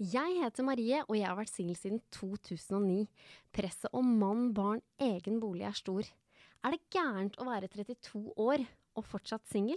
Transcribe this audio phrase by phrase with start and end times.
[0.00, 3.02] Jeg heter Marie, og jeg har vært singel siden 2009.
[3.52, 6.06] Presset om mann, barn, egen bolig er stor.
[6.64, 8.64] Er det gærent å være 32 år
[8.96, 9.76] og fortsatt singel?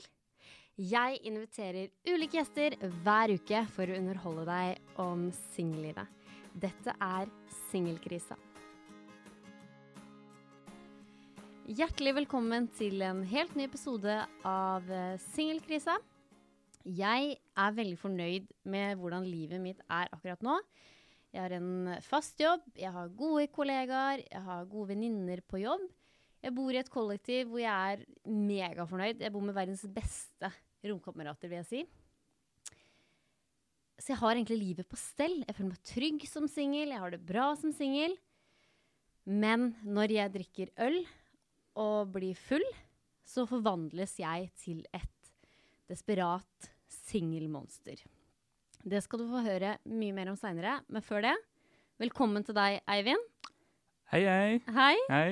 [0.80, 6.08] Jeg inviterer ulike gjester hver uke for å underholde deg om singellivet.
[6.56, 7.28] Dette er
[7.74, 8.40] Singelkrisa.
[11.68, 16.00] Hjertelig velkommen til en helt ny episode av eh, Singelkrisa.
[16.84, 20.58] Jeg er veldig fornøyd med hvordan livet mitt er akkurat nå.
[21.34, 25.86] Jeg har en fast jobb, jeg har gode kollegaer, jeg har gode venninner på jobb.
[26.44, 29.24] Jeg bor i et kollektiv hvor jeg er megafornøyd.
[29.24, 30.52] Jeg bor med verdens beste
[30.84, 31.82] romkamerater, vil jeg si.
[33.96, 35.40] Så jeg har egentlig livet på stell.
[35.48, 38.18] Jeg føler meg trygg som singel, jeg har det bra som singel.
[39.24, 41.00] Men når jeg drikker øl
[41.80, 42.66] og blir full,
[43.24, 45.34] så forvandles jeg til et
[45.88, 46.73] desperat
[47.08, 48.04] singelmonster.
[48.84, 51.38] Det skal du få høre mye mer om seinere, men før det,
[52.02, 53.24] velkommen til deg, Eivind.
[54.12, 54.60] Hei, hei.
[54.76, 54.96] Hei.
[55.10, 55.28] Hei.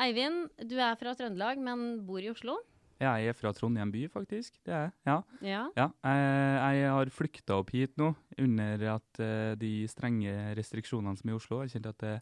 [0.00, 2.56] Eivind, du er fra Trøndelag, men bor i Oslo.
[3.00, 4.58] Jeg er fra Trondheim by, faktisk.
[4.66, 4.90] Det er.
[5.08, 5.20] Ja.
[5.40, 5.62] Ja.
[5.76, 5.86] ja.
[6.04, 11.36] Jeg, jeg har flykta opp hit nå under at eh, de strenge restriksjonene som er
[11.36, 11.62] i Oslo.
[11.64, 12.16] Jeg kjente at det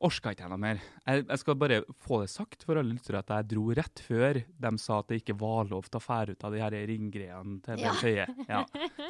[0.00, 0.80] orka ikke jeg noe mer.
[1.06, 4.40] Jeg, jeg skal bare få det sagt for alle lyttere at jeg dro rett før
[4.44, 7.60] de sa at det ikke var lov til å fære ut av de her ringgreiene
[7.64, 7.92] til Ja.
[7.92, 8.26] Bent Høie.
[8.48, 8.64] Ja.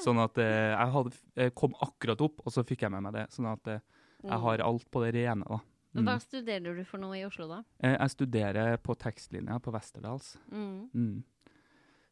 [0.04, 3.16] Sånn at eh, jeg hadde, jeg kom akkurat opp, og så fikk jeg med meg
[3.18, 3.26] det.
[3.34, 3.80] Sånn at eh,
[4.22, 5.58] jeg har alt på det rene, da.
[5.96, 6.04] Mm.
[6.04, 6.20] Hva Mm.
[6.20, 7.62] studerer du for noe i Oslo, da?
[7.80, 10.34] Eh, Jeg studerer på tekstlinja på Westerdals.
[10.52, 10.90] Mm.
[10.92, 11.24] Mm.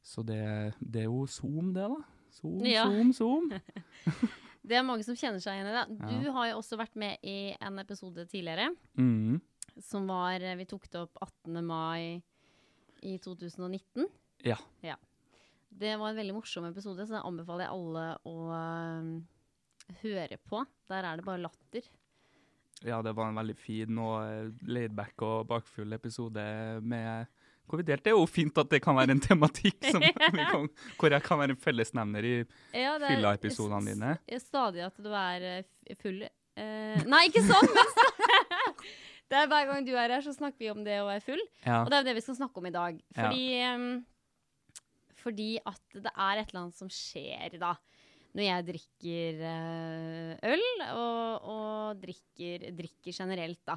[0.03, 2.01] Så det, det er jo Zoom, det, da.
[2.33, 2.85] Zoom, Ja.
[2.89, 3.53] Zoom, Zoom.
[4.65, 5.85] Det er mange som kjenner seg igjen i det.
[6.01, 6.21] Ja.
[6.25, 9.41] Du har jo også vært med i en episode tidligere, Mm.
[9.83, 11.61] som var eh, Vi tok det opp 18.
[11.65, 12.23] mai
[13.03, 14.07] i 2019.
[14.45, 14.57] Ja.
[14.81, 14.97] ja.
[15.75, 20.63] Det var en veldig morsom episode, så den anbefaler jeg alle å uh, høre på.
[20.89, 21.83] Der er det bare latter.
[22.85, 26.45] ja, det var en veldig fin og eh, laidback og bakfull episode
[26.83, 27.27] med
[27.69, 28.11] hvor vi delte.
[28.13, 30.05] Er jo fint at det kan være en tematikk som
[30.53, 30.69] kan,
[31.01, 32.35] hvor jeg kan være en fellesnevner i
[32.77, 34.15] Ja, fylla-episodene dine.
[34.43, 37.71] Stadig at du er eh, full eh, Nei, ikke sånn!
[37.73, 37.95] Men
[39.33, 41.43] det er Hver gang du er her, så snakker vi om det å være full.
[41.65, 41.83] Ja.
[41.83, 43.01] Og det er jo det vi skal snakke om i dag.
[43.17, 43.25] Ja.
[43.25, 44.05] Fordi,
[45.25, 47.75] fordi at det er et eller annet som skjer da.
[48.35, 53.77] Når jeg drikker eh, øl, og, og drikker, drikker generelt, da.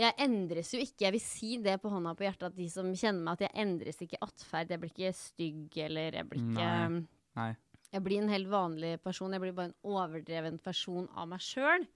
[0.00, 2.88] Jeg endres jo ikke, jeg vil si det på hånda på hjertet, at de som
[2.96, 4.72] kjenner meg, at jeg endres ikke atferd.
[4.72, 7.02] Jeg blir ikke stygg, eller jeg blir ikke Nei.
[7.36, 7.50] Nei.
[7.90, 9.32] Jeg blir en helt vanlig person.
[9.34, 11.86] Jeg blir bare en overdreven person av meg sjøl.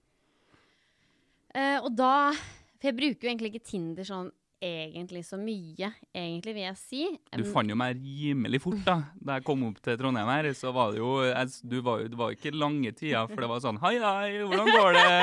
[1.55, 4.33] og da For jeg bruker jo egentlig ikke Tinder sånn
[4.65, 7.01] egentlig så mye, egentlig, vil jeg si.
[7.35, 10.47] Du fant jo meg rimelig fort da Da jeg kom opp til Trondheim her.
[10.57, 13.63] Så var det jo jeg, du var Det var ikke lange tida, for det var
[13.63, 15.19] sånn Hei, hei, hvordan går det?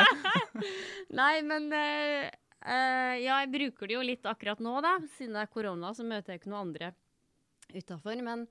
[1.20, 2.31] Nei, men eh,
[2.67, 4.97] eh, Ja, jeg bruker det jo litt akkurat nå, da.
[5.17, 6.93] Siden det er korona, så møter jeg ikke noen andre
[7.73, 8.23] utafor.
[8.25, 8.47] Men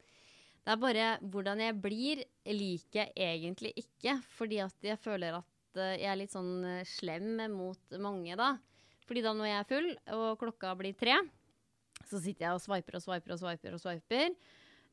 [0.62, 4.18] det er bare hvordan jeg blir, liker jeg egentlig ikke.
[4.38, 8.56] Fordi at jeg føler at eh, jeg er litt sånn eh, slem mot mange, da.
[9.08, 11.18] Fordi da når jeg er full, og klokka blir tre,
[12.08, 13.76] så sitter jeg og sveiper og sveiper og sveiper.
[13.76, 14.36] Og sveiper.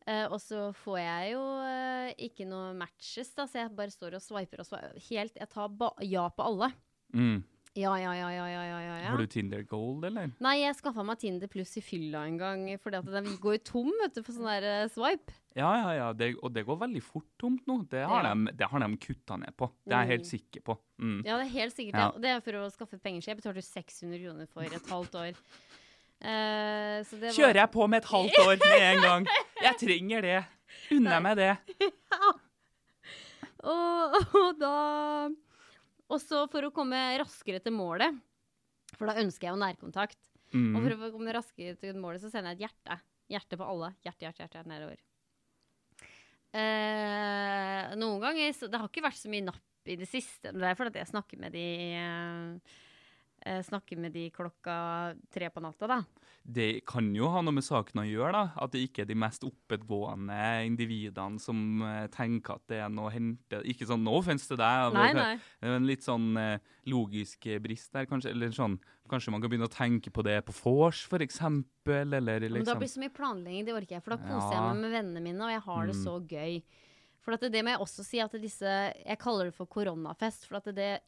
[0.08, 4.14] Uh, og så får jeg jo uh, ikke noe matches, da, så jeg bare står
[4.16, 4.94] og sveiper og sveiper.
[5.10, 5.74] Helt, jeg tar
[6.08, 6.70] ja på alle.
[7.12, 7.42] Mm.
[7.78, 9.10] Ja, ja, ja, ja, ja, ja, ja, ja.
[9.12, 10.32] Har du Tinder Gold, eller?
[10.42, 13.92] Nei, jeg skaffa meg Tinder pluss i fylla en gang, fordi at den går tom
[14.00, 15.36] vet du, for sånn der eh, swipe.
[15.58, 16.08] Ja, ja, ja.
[16.18, 17.76] Det, og det går veldig fort tomt nå.
[17.90, 18.34] Det har, Ja.
[18.34, 19.70] de, det har de kutta ned på.
[19.86, 20.30] Det er jeg helt Mm.
[20.32, 20.78] sikker på.
[20.98, 21.16] Mm.
[21.26, 22.10] Ja, det er helt sikkert Ja.
[22.10, 22.22] det.
[22.22, 23.20] Det er for å skaffe penger.
[23.22, 25.34] Så jeg betalte 600 kroner for et halvt år.
[26.20, 29.26] Eh, så det var Kjører jeg på med et halvt år med en gang?
[29.62, 30.44] Jeg trenger det.
[30.90, 31.52] Unner meg det.
[33.64, 35.28] Og, og da
[36.08, 38.16] Og så for å komme raskere til målet,
[38.96, 40.18] for da ønsker jeg jo nærkontakt.
[40.48, 40.76] Og Mm.
[40.80, 43.00] for å komme raskere til målet, så sender jeg et hjerte.
[43.28, 43.90] Hjerte på alle.
[44.02, 44.96] Hjerte, hjerte, hjerte, hjerte nedover.
[46.56, 50.52] Eh, noen ganger så Det har ikke vært så mye napp i det siste.
[50.52, 51.66] Det er fordi jeg snakker med de
[52.00, 52.78] eh,
[53.48, 54.74] eh, snakke med de klokka
[55.32, 56.02] tre på natta, da.
[56.48, 58.44] Det kan jo ha noe med saken å gjøre, da.
[58.64, 63.10] At det ikke er de mest oppegående individene som eh, tenker at det er noe
[63.10, 63.60] å hente.
[63.68, 64.92] Ikke sånn 'nå offense det deg.
[64.94, 65.34] Nei, men nei.
[65.60, 68.30] Det er en litt sånn eh, logisk brist der, kanskje.
[68.32, 68.78] Eller sånn,
[69.10, 72.14] kanskje man kan begynne å tenke på det på vors, for eksempel.
[72.14, 74.02] Eller Men da liksom blir det så mye planlegging, det orker jeg.
[74.04, 74.60] For da koser Ja.
[74.60, 76.04] jeg meg med vennene mine, og jeg har det Mm.
[76.04, 76.62] så gøy.
[77.20, 78.64] For at det, det må jeg også si at disse
[79.04, 80.46] Jeg kaller det for koronafest.
[80.48, 81.00] For at det,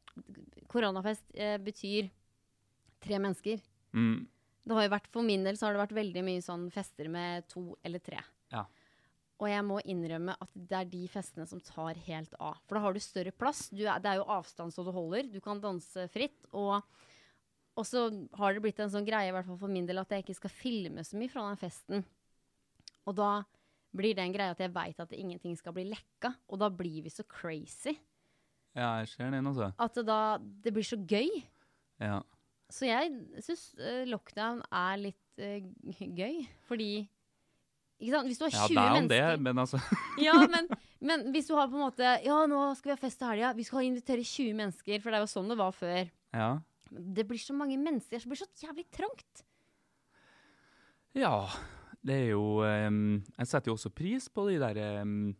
[0.68, 2.10] koronafest eh, betyr
[3.00, 3.60] tre mennesker.
[3.96, 4.26] mm,
[4.66, 7.08] Det har jo vært, For min del så har det vært veldig mye sånn fester
[7.08, 8.20] med to eller tre.
[8.52, 8.66] Ja.
[9.40, 12.58] Og jeg må innrømme at det er de festene som tar helt av.
[12.68, 13.70] For da har du større plass.
[13.72, 15.30] Du er, det er jo avstand så du holder.
[15.32, 16.44] Du kan danse fritt.
[16.52, 16.82] Og,
[17.74, 18.02] og så
[18.36, 20.36] har det blitt en sånn greie, i hvert fall for min del, at jeg ikke
[20.42, 22.04] skal filme så mye fra den festen.
[23.08, 23.30] Og da
[23.96, 26.34] blir det en greie at jeg veit at ingenting skal bli lekka.
[26.52, 27.96] Og da blir vi så crazy.
[28.76, 29.72] Ja, jeg ser den, altså.
[29.80, 31.40] At det da Det blir så gøy.
[31.98, 32.20] Ja.
[32.70, 33.64] Så jeg syns
[34.10, 36.92] lockdown er litt uh, gøy, fordi
[38.00, 38.30] ikke sant?
[38.30, 39.80] Hvis du har 20 ja, det er om det, men altså
[40.26, 40.70] Ja, men,
[41.04, 43.52] men hvis du har på en måte Ja, nå skal vi ha fest til helga.
[43.58, 46.08] Vi skal invitere 20 mennesker, for det er jo sånn det var før.
[46.32, 46.50] Ja.
[46.90, 49.44] Det blir så mange mennesker, så det blir så jævlig trangt.
[51.18, 51.34] Ja,
[52.06, 55.32] det er jo um, Jeg setter jo også pris på de der um,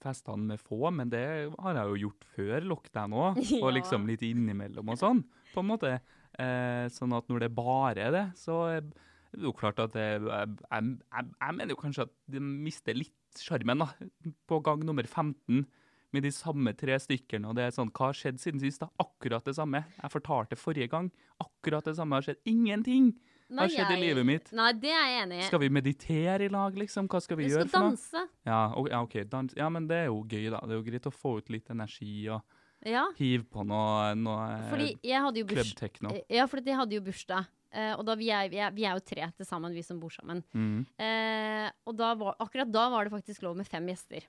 [0.00, 1.26] festene med få, men det
[1.58, 3.42] har jeg jo gjort før lockdown òg.
[3.52, 3.60] Ja.
[3.66, 5.98] Og liksom litt innimellom og sånn, på en måte.
[6.38, 10.06] Eh, sånn at når det bare er det, så er det jo klart at det,
[10.22, 14.32] jeg, jeg, jeg, mener jo kanskje at det mister litt sjarmen, da.
[14.48, 15.66] På gang nummer 15
[16.14, 17.50] med de samme tre stykkene.
[17.50, 18.80] Og det er sånn, hva har skjedd siden sist?
[18.80, 18.88] da?
[19.02, 19.82] Akkurat det samme.
[19.98, 21.10] Jeg fortalte forrige gang.
[21.42, 22.40] Akkurat det samme har skjedd.
[22.48, 23.10] Ingenting
[23.48, 24.48] Nei, har skjedd i livet mitt.
[24.56, 25.48] Nei, det er jeg enig i.
[25.50, 27.10] Skal vi meditere i lag, liksom?
[27.12, 27.98] Hva skal vi Vi gjøre skal for noe?
[27.98, 28.24] danse.
[28.48, 29.58] Ja, ok, ja, ok, dans.
[29.58, 30.62] ja, men det er jo gøy, da.
[30.64, 34.44] Det er jo greit å få ut litt energi og Ja, Hiv på noe, noe
[34.70, 36.12] fordi jeg hadde jo club techno.
[36.30, 37.48] Ja, for jeg hadde jo bursdag.
[37.74, 39.98] Eh, og da vi er, vi, er, vi er jo tre til sammen, vi som
[40.00, 40.44] bor sammen.
[40.54, 44.24] Mm, Eh, og da var, akkurat da var det faktisk lov med fem gjester.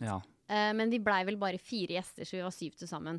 [0.00, 0.20] ja.
[0.48, 3.18] Eh, men vi blei vel bare fire gjester, så vi var syv til sammen.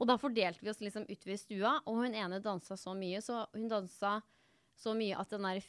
[0.00, 3.20] Og da fordelte vi oss liksom utover i stua, og hun ene dansa så mye,
[3.20, 4.14] så hun dansa
[4.80, 5.60] så mye at den der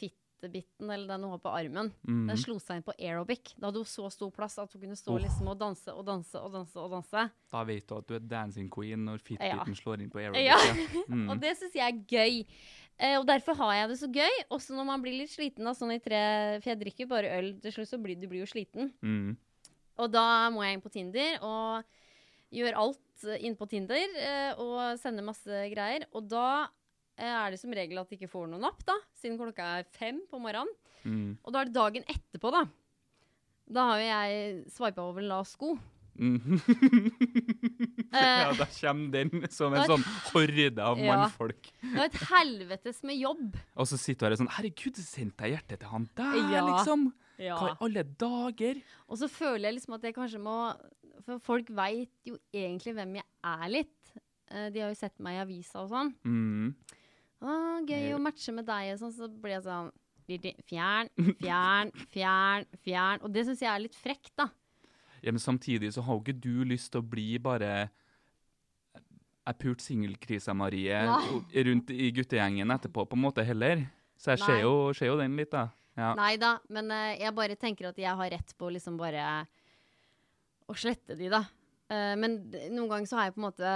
[0.44, 2.28] fittebiten, eller den hun har på armen, Mm.
[2.28, 3.54] den slo seg inn på aerobic.
[3.58, 5.20] Da hadde hun så stor plass at hun kunne stå Oh.
[5.20, 6.76] liksom og danse og danse og danse.
[6.76, 7.32] og danse.
[7.52, 10.44] Da vet du at du er dancing queen når fitbiten slår inn på aerobic.
[10.46, 10.58] Ja.
[10.58, 10.74] Ja.
[11.14, 11.30] Mm.
[11.30, 12.46] Og det syns jeg er gøy.
[13.00, 15.76] Eh, og derfor har jeg det så gøy, også når man blir litt sliten av
[15.76, 18.46] sånn i tre For jeg drikker bare øl, til slutt så blir du blir jo
[18.46, 18.94] sliten.
[19.02, 19.36] Mm.
[20.00, 21.84] Og da må jeg inn på Tinder og
[22.54, 26.06] gjøre alt eh, inn på Tinder eh, og sende masse greier.
[26.14, 26.68] Og da
[27.18, 30.22] er det som regel at de ikke får noe napp, da, siden klokka er fem
[30.30, 30.72] på morgenen.
[31.06, 31.38] Mm.
[31.44, 32.64] Og da er det dagen etterpå, da.
[33.74, 35.78] Da har jo jeg sveipa over en lav sko.
[36.14, 36.60] Mm.
[38.14, 41.16] ja, da kommer den som en sånn horde av Ja.
[41.16, 41.70] mannfolk.
[41.82, 43.56] Det var et helvetes med jobb.
[43.76, 46.62] Og så sitter du her og sånn Herregud, sendte jeg hjertet til han der, Ja.
[46.70, 47.12] liksom?
[47.38, 47.58] Hva Ja.
[47.74, 48.82] i alle dager?
[49.10, 50.76] Og så føler jeg liksom at jeg kanskje må
[51.26, 54.12] For folk veit jo egentlig hvem jeg er litt.
[54.52, 56.14] Eh, De har jo sett meg i avisa og sånn.
[56.26, 56.76] Mm.
[57.44, 57.54] Å,
[57.84, 59.92] gøy å matche med deg og sånn, så blir jeg sånn
[60.24, 63.24] Fjern, fjern, fjern, fjern.
[63.28, 64.48] Og det syns jeg er litt frekt, da.
[65.20, 67.74] Ja, men samtidig så har jo ikke du lyst til å bli bare
[69.44, 71.64] ei pult singelkrisa Marie Nei.
[71.68, 73.84] rundt i guttegjengen etterpå, på en måte heller.
[74.16, 75.68] Så jeg ser jo, ser jo den litt, da.
[76.00, 76.14] Ja.
[76.18, 79.44] Nei da, men uh, jeg bare tenker at jeg har rett på liksom bare
[80.72, 81.44] å slette de, da.
[81.92, 82.40] Uh, men
[82.72, 83.74] noen ganger så har jeg på en måte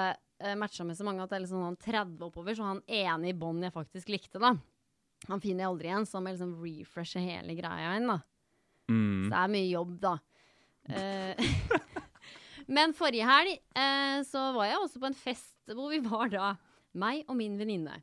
[0.59, 3.33] matcha med så mange at det er liksom sånn 30 oppover, så han ene i
[3.37, 4.51] bånn jeg faktisk likte, da.
[5.27, 8.19] Han finner jeg aldri igjen, så han må liksom refreshe hele greia igjen, da.
[8.87, 9.29] Så Mm.
[9.29, 10.13] det er mye jobb, da.
[10.87, 11.35] Eh,
[12.67, 16.53] Men forrige helg eh, så var jeg også på en fest hvor vi var da
[16.97, 17.97] meg og min venninne.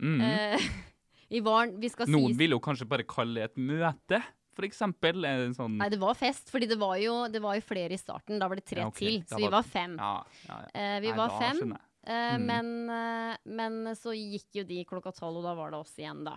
[0.00, 0.20] Mm.
[0.20, 0.66] Eh,
[1.32, 4.20] vi var Vi skal Noen sies, vil jo kanskje bare kalle det et møte,
[4.58, 5.22] for eksempel.
[5.28, 8.00] En sånn Nei, det var fest, fordi det var jo, det var jo flere i
[8.00, 8.40] starten.
[8.42, 9.06] Da var det tre Ja, okay.
[9.14, 9.94] til, så så vi var- var fem.
[10.02, 10.14] Ja,
[10.48, 10.58] ja.
[10.74, 12.46] Eh, vi Nei, var fem, uh, eh, Mm.
[12.46, 16.24] men, uh, men så gikk jo de klokka tolv, og da var det oss igjen,
[16.24, 16.36] da.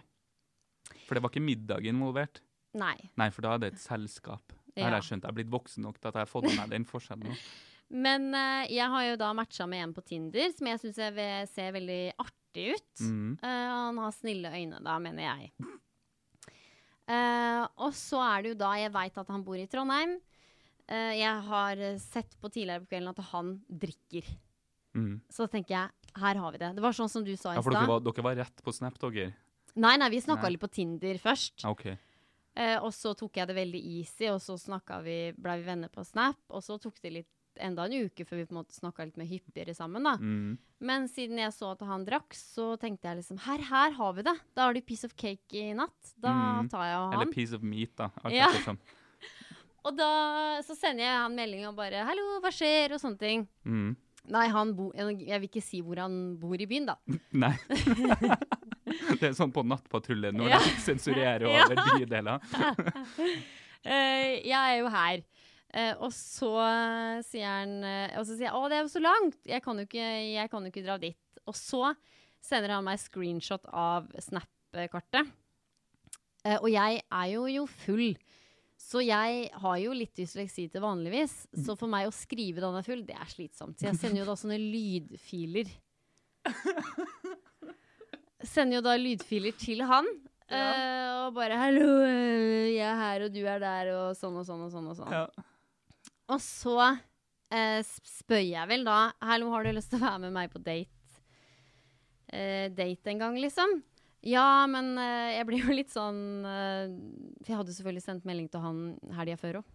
[1.07, 2.41] For det var ikke middag involvert?
[2.73, 2.95] Nei.
[3.17, 4.53] Nei, for da er det et selskap.
[4.75, 5.25] Det har jeg skjønt.
[5.25, 7.35] Jeg er blitt voksen nok til at jeg har fått med meg den forskjellen.
[7.91, 11.73] Men eh, jeg har jo da matcha med en på Tinder som jeg syns ser
[11.75, 13.01] veldig artig ut.
[13.03, 13.33] Mm.
[13.43, 15.51] Eh, han har snille øyne, da, mener jeg.
[17.11, 20.19] Eh, og så er det jo da jeg veit at han bor i Trondheim.
[20.91, 24.25] Uh, jeg har sett på tidligere på kvelden at han drikker.
[24.97, 25.21] Mm.
[25.31, 26.71] Så tenker jeg, her har vi det.
[26.75, 27.91] Det var sånn som du sa Ja, i for dere stad.
[27.93, 29.29] var, dere var rett på Snap, dere?
[29.79, 31.63] Nei, nei, vi snakka litt på Tinder først.
[31.69, 31.95] Okay.
[31.95, 32.07] OK.
[32.59, 34.57] Eh, og så tok jeg det veldig easy, og så
[35.05, 36.39] vi, ble vi venner på Snap.
[36.49, 39.17] Og så tok det litt enda en uke før vi på en måte snakka litt
[39.17, 40.03] mer hyppigere sammen.
[40.03, 40.15] da.
[40.17, 40.57] Mm.
[40.79, 44.21] Men siden jeg så at han drakk, så tenkte jeg liksom her, her har vi
[44.23, 44.37] det.
[44.55, 46.13] Da har du piece of cake i natt.
[46.19, 46.29] Da
[46.61, 46.69] Mm.
[46.69, 47.13] tar jeg og han.
[47.21, 48.05] Eller piece of meat, da.
[48.17, 48.47] Akkurat Ja.
[48.49, 48.77] ettersom.
[49.83, 53.47] Og da så sender jeg han melding og bare 'hallo, hva skjer?' og sånne ting.
[53.65, 53.95] Mm.
[54.29, 56.95] Nei, han bo, jeg vil ikke si hvor han bor i byen, da.
[57.33, 57.57] Nei.
[59.19, 60.59] det er sånn på nattpatrulje når Ja.
[60.59, 61.65] de sensurerer Ja.
[61.65, 62.39] over bydeler.
[63.85, 65.23] uh, jeg er jo her.
[65.73, 66.51] Eh, og så
[67.23, 69.37] sier han eh, Og så sier jeg 'Å, det er jo så langt.
[69.47, 71.39] Jeg kan jo ikke, jeg kan jo ikke dra dit'.
[71.47, 71.93] Og så
[72.43, 75.31] sender han meg screenshot av Snap-kartet.
[76.43, 78.15] Eh, og jeg er jo jo full.
[78.81, 81.47] Så jeg har jo litt dysleksi til vanligvis.
[81.53, 83.77] Så for meg å skrive da han er full, det er slitsomt.
[83.77, 85.69] Så jeg sender jo da sånne lydfiler.
[88.41, 90.07] Sender jo da lydfiler til han.
[90.49, 94.65] eh, og bare 'Hallo, jeg er her, og du er der', og sånn og sånn
[94.65, 94.87] og sånn.
[94.89, 95.11] Og sånn.
[95.13, 95.27] Ja.
[96.31, 96.77] Og så
[97.51, 100.63] eh, spør jeg vel da 'Hallo, har du lyst til å være med meg på
[100.63, 100.97] date?'
[102.31, 103.81] Eh, date en gang, liksom.
[104.23, 106.93] Ja, men eh, jeg ble jo litt sånn eh,
[107.41, 108.81] For jeg hadde selvfølgelig sendt melding til han
[109.17, 109.71] helga før òg.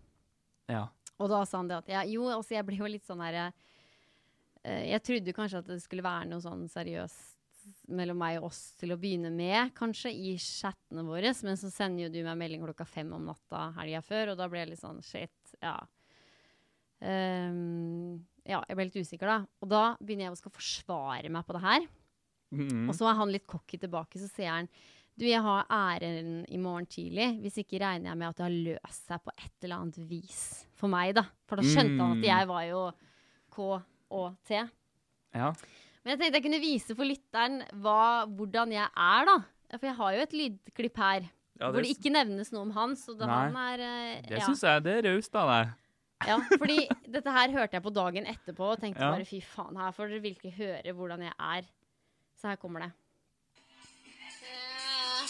[0.73, 0.87] ja.
[1.17, 3.39] Og da sa han det at ja, jo, altså jeg ble jo litt sånn her
[3.41, 8.61] eh, Jeg trodde kanskje at det skulle være noe sånn seriøst mellom meg og oss
[8.79, 11.33] til å begynne med, kanskje, i chattene våre.
[11.43, 14.47] Men så sender jo du meg melding klokka fem om natta helga før, og da
[14.51, 15.75] ble jeg litt sånn shit, ja.
[17.05, 19.39] Ehm, ja, jeg ble litt usikker da.
[19.63, 21.87] Og da begynner jeg å skal forsvare meg på det her.
[22.57, 22.85] Mm.
[22.89, 24.69] Og så er han litt cocky tilbake, så sier han
[25.17, 27.31] du, jeg har æren i morgen tidlig.
[27.41, 30.43] Hvis ikke regner jeg med at det har løst seg på et eller annet vis
[30.77, 31.25] for meg, da.
[31.49, 32.21] For da skjønte han Mm.
[32.21, 32.83] at jeg var jo
[33.57, 33.59] K
[34.13, 34.51] og T.
[35.35, 35.53] ja.
[36.05, 39.39] Men jeg tenkte jeg kunne vise for lytteren hva, hvordan jeg er, da.
[39.75, 41.25] For jeg har jo et lydklipp her
[41.59, 42.95] ja hvor det ikke nevnes noe om han.
[42.95, 44.45] Så det, han er uh, Det ja.
[44.45, 45.73] syns jeg det er raust av deg.
[46.27, 49.11] Ja, fordi dette her hørte jeg på dagen etterpå og tenkte Ja.
[49.15, 51.63] bare fy faen, her får dere virkelig høre hvordan jeg er.
[52.41, 52.93] Så her kommer det.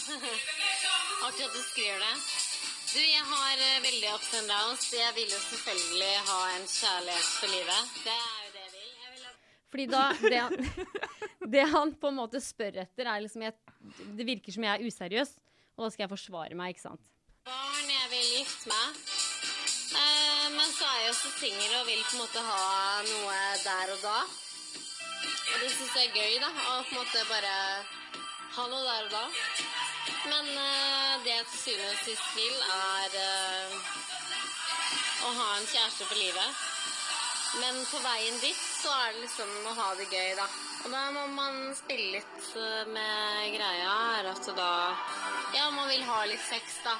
[1.26, 2.14] Artig at du skriver det.
[2.96, 4.84] Du, jeg har eh, veldig ups and downs.
[4.94, 7.82] Jeg vil jo selvfølgelig ha en kjærlighet for livet.
[8.04, 8.90] Det er jo det jeg vil.
[9.02, 9.32] Jeg vil ha...
[9.72, 10.54] Fordi da det han,
[11.56, 13.56] det han på en måte spør etter, er liksom jeg,
[14.16, 15.34] Det virker som jeg er useriøs,
[15.76, 17.04] og da skal jeg forsvare meg, ikke sant.
[17.46, 19.02] Barn, jeg vil gifte meg.
[19.94, 23.94] Eh, men så er jeg også singel og vil på en måte ha noe der
[23.94, 24.18] og da.
[25.52, 26.50] Og det syns jeg er gøy, da.
[26.50, 27.54] Å på en måte bare
[28.56, 29.24] ha noe der og da.
[30.26, 33.76] Men eh, det jeg til syvende og sist vil, er eh,
[35.26, 36.64] å ha en kjæreste for livet.
[37.56, 40.46] Men på veien dit så er det liksom å ha det gøy, da.
[40.84, 44.72] Og da må man spille litt eh, med greia her at da
[45.54, 46.98] Ja, man vil ha litt sex, da.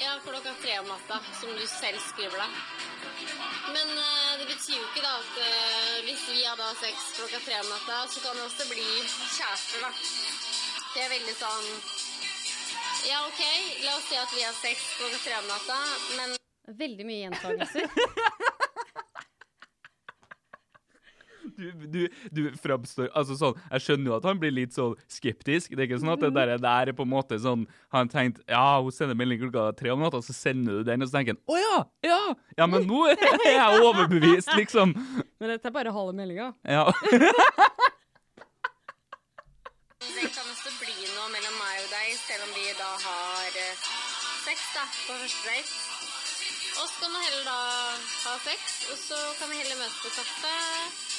[0.00, 2.48] Ja, klokka tre om natta, som du selv skriver, da.
[3.74, 7.40] Men uh, det betyr jo ikke da at uh, hvis vi hadde hatt sex klokka
[7.44, 8.86] tre om natta, så kan det også bli
[9.36, 9.90] kjærester, da.
[10.94, 11.68] Det er veldig sånn
[13.10, 13.42] Ja, OK,
[13.84, 15.80] la oss si at vi har sex klokka tre om natta,
[16.16, 16.38] men
[16.80, 17.90] Veldig mye gjentagelser.
[21.56, 22.00] Du, du,
[22.34, 25.74] du framstår Altså sånn, Jeg skjønner jo at han blir litt sånn skeptisk.
[25.74, 28.44] Det er ikke sånn at det der, det er på en måte sånn Han tenkte
[28.50, 31.36] ja, hun sender melding klokka tre om natta, så sender du den, og så tenker
[31.36, 32.20] han å ja, ja,
[32.58, 34.92] ja, men nå er jeg overbevist, liksom.
[35.40, 36.52] Men dette er bare halve meldinga.
[36.68, 36.86] Ja.
[40.00, 43.82] Det kan også bli noe mellom meg og deg, selv om vi da har eh,
[44.46, 45.72] sex da, på første date.
[46.80, 47.58] Og så kan vi heller da
[48.24, 51.09] ha sex, og så kan vi heller møtes på kaffe.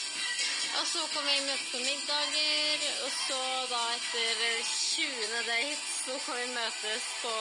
[0.79, 3.39] Og så kan vi møte på middager, og så
[3.71, 5.41] da etter 20.
[5.47, 7.33] date så kan vi møtes på,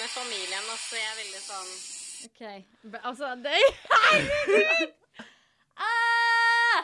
[0.00, 0.70] med familien.
[0.72, 1.72] Og så er jeg veldig sånn
[2.28, 2.40] OK.
[3.02, 3.58] Altså, det
[3.92, 4.94] Herregud!
[5.78, 6.80] Ah!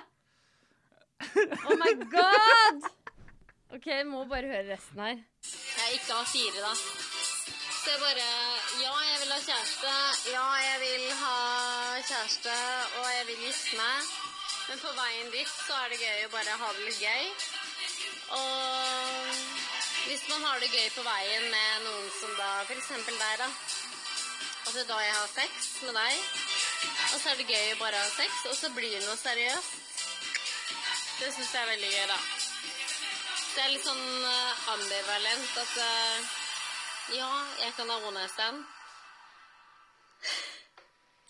[1.67, 2.91] Oh my god!
[3.75, 5.17] OK, jeg må bare høre resten her.
[5.79, 6.75] Jeg ikke har fire, da.
[7.81, 8.29] Så jeg bare
[8.83, 9.97] Ja, jeg vil ha kjæreste.
[10.31, 11.35] Ja, jeg vil ha
[12.11, 12.55] kjæreste,
[13.01, 14.34] og jeg vil gifte meg.
[14.69, 17.25] Men på veien dit så er det gøy å bare ha det litt gøy.
[18.35, 19.43] Og
[20.09, 22.89] hvis man har det gøy på veien med noen som da F.eks.
[23.09, 23.49] deg, da.
[24.65, 26.15] Altså da jeg har sex med deg,
[27.13, 29.81] og så er det gøy å bare ha sex, og så blir det noe seriøst.
[31.21, 32.19] Det syns jeg er veldig gøy, da.
[33.55, 36.33] Det er litt sånn eh, ambivalent at eh,
[37.21, 37.29] ja,
[37.61, 38.65] jeg kan ha one night stand.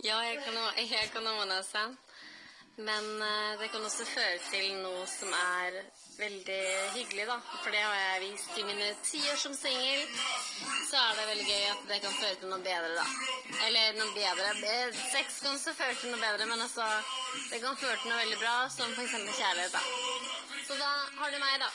[0.04, 1.96] Ja, jeg kan ha, jeg kan ha one stand.
[2.76, 5.76] Men eh, det kan også føre til noe som er
[6.18, 6.58] veldig
[6.96, 7.36] hyggelig, da.
[7.62, 10.02] For det har jeg vist i mine ti som singel.
[10.88, 13.06] Så er det veldig gøy at det kan føre til noe bedre, da.
[13.68, 14.50] Eller noe bedre.
[14.72, 16.88] Eh, Sex kan også føre til noe bedre, men altså
[17.52, 19.14] Det kan føre til noe veldig bra, som f.eks.
[19.38, 19.82] kjærlighet, da.
[20.66, 20.90] Så da
[21.20, 21.70] har du meg, da.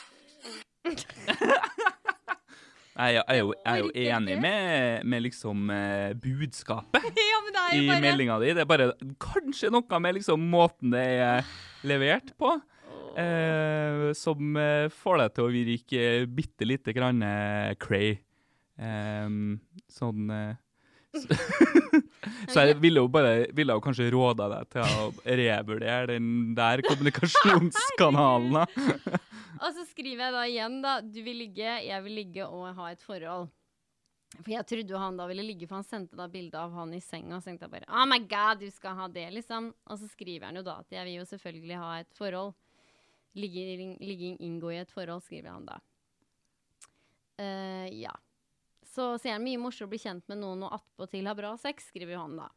[0.90, 1.96] Er-
[2.96, 7.62] jeg, er jo, jeg er jo enig med, med liksom eh, budskapet ja, men det
[7.62, 8.50] er i jo bare meldinga di.
[8.56, 8.88] Det er bare
[9.22, 11.52] kanskje noe med liksom måten det er
[11.86, 12.56] levert på,
[13.20, 16.08] eh, som eh, får deg til å virke
[16.40, 18.18] bitte lite grann eh, cray.
[18.80, 19.60] Em,
[19.92, 20.58] sånn eh,
[21.14, 21.36] så,
[22.50, 26.82] så jeg ville jo bare ville jo kanskje råda deg til å revurdere den der
[26.86, 28.60] kommunikasjonskanalen.
[28.60, 29.20] da.
[29.64, 30.98] Og så skriver jeg da igjen, da.
[31.04, 33.50] Du vil ligge, jeg vil ligge og ha et forhold.
[34.38, 36.94] For jeg trodde jo han da ville ligge, for han sendte da bilde av han
[36.94, 37.36] i senga.
[37.36, 39.72] Og så tenkte jeg bare Oh my god, du skal ha det, liksom.
[39.90, 42.54] Og så skriver han jo da at jeg vil jo selvfølgelig ha et forhold.
[43.38, 45.78] Ligging, ligging inngå i et forhold, skriver han da.
[47.40, 48.14] Uh, ja.
[48.90, 51.90] Så sier han mye morsomt å bli kjent med noen og attpåtil ha bra sex,
[51.92, 52.48] skriver han da.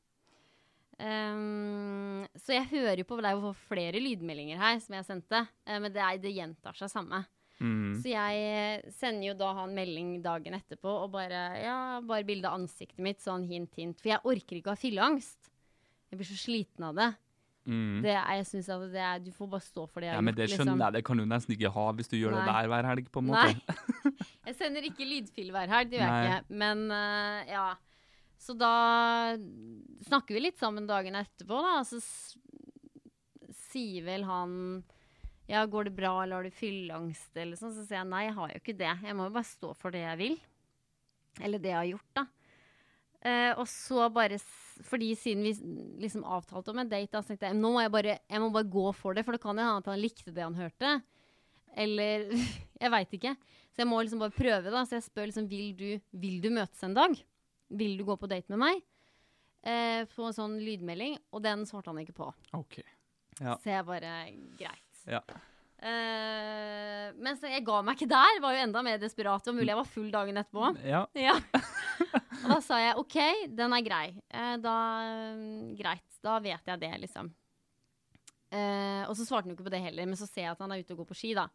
[0.93, 5.39] Um, så jeg hører jo på Det er jo flere lydmeldinger her som jeg sendte,
[5.65, 7.23] eh, men det, er, det gjentar seg samme.
[7.63, 7.95] Mm.
[8.01, 12.49] Så jeg eh, sender jo da han melding dagen etterpå og bare Ja, bare bilde
[12.49, 14.01] av ansiktet mitt, sånn hint, hint.
[14.01, 15.51] For jeg orker ikke å ha fylleangst.
[16.11, 17.09] Jeg blir så sliten av det.
[17.63, 18.01] Mm.
[18.03, 20.17] det er, jeg synes at det er, Du får bare stå for det jeg Ja,
[20.20, 20.82] har men det skjønner liksom.
[20.84, 20.93] jeg.
[20.98, 23.29] Det kan du nesten ikke ha hvis du gjør det der hver helg, på en
[23.29, 23.53] måte.
[23.53, 24.13] Nei.
[24.50, 26.58] Jeg sender ikke lydfil hver helg, det gjør jeg ikke.
[26.60, 27.67] Men uh, ja.
[28.43, 28.72] Så da
[30.03, 31.77] snakker vi litt sammen dagen etterpå, da.
[31.79, 32.01] Og så
[33.72, 34.58] sier vel han
[35.48, 37.72] Ja, går det bra, eller har du fylleangst, eller sånn?
[37.75, 38.91] Så sier jeg nei, jeg har jo ikke det.
[39.08, 40.38] Jeg må jo bare stå for det jeg vil.
[41.43, 42.25] Eller det jeg har gjort, da.
[43.24, 44.39] Eh, og så bare
[44.88, 45.53] Fordi siden vi
[46.03, 48.50] liksom avtalte om en date, da, så tenkte jeg nå må jeg bare, jeg må
[48.53, 49.25] bare gå for det.
[49.25, 50.96] For det kan jo hende at han likte det han hørte.
[51.77, 52.30] Eller
[52.84, 53.36] Jeg veit ikke.
[53.74, 54.82] Så jeg må liksom bare prøve, da.
[54.86, 55.88] Så jeg spør liksom vil du,
[56.20, 57.15] vil du møtes en dag?
[57.74, 58.82] Vil du gå på date med meg?
[59.63, 61.15] Eh, på en sånn lydmelding.
[61.32, 62.27] Og den svarte han ikke på.
[62.58, 62.82] Ok.
[63.39, 63.56] Ja.
[63.63, 64.12] Så jeg bare
[64.60, 65.06] Greit.
[65.08, 65.24] Ja.
[65.83, 68.39] Eh, men jeg ga meg ikke der.
[68.43, 69.43] Var jo enda mer desperat.
[69.43, 70.73] Det mulig jeg var full dagen etterpå.
[70.87, 71.05] ja.
[71.23, 71.37] Ja.
[72.43, 73.17] og da sa jeg OK,
[73.55, 74.07] den er grei.
[74.33, 74.75] Uh, da
[75.79, 76.07] Greit.
[76.23, 77.29] Da vet jeg det, liksom.
[78.53, 80.63] Uh, og så svarte han jo ikke på det heller, men så ser jeg at
[80.63, 81.48] han er ute og går på ski, da.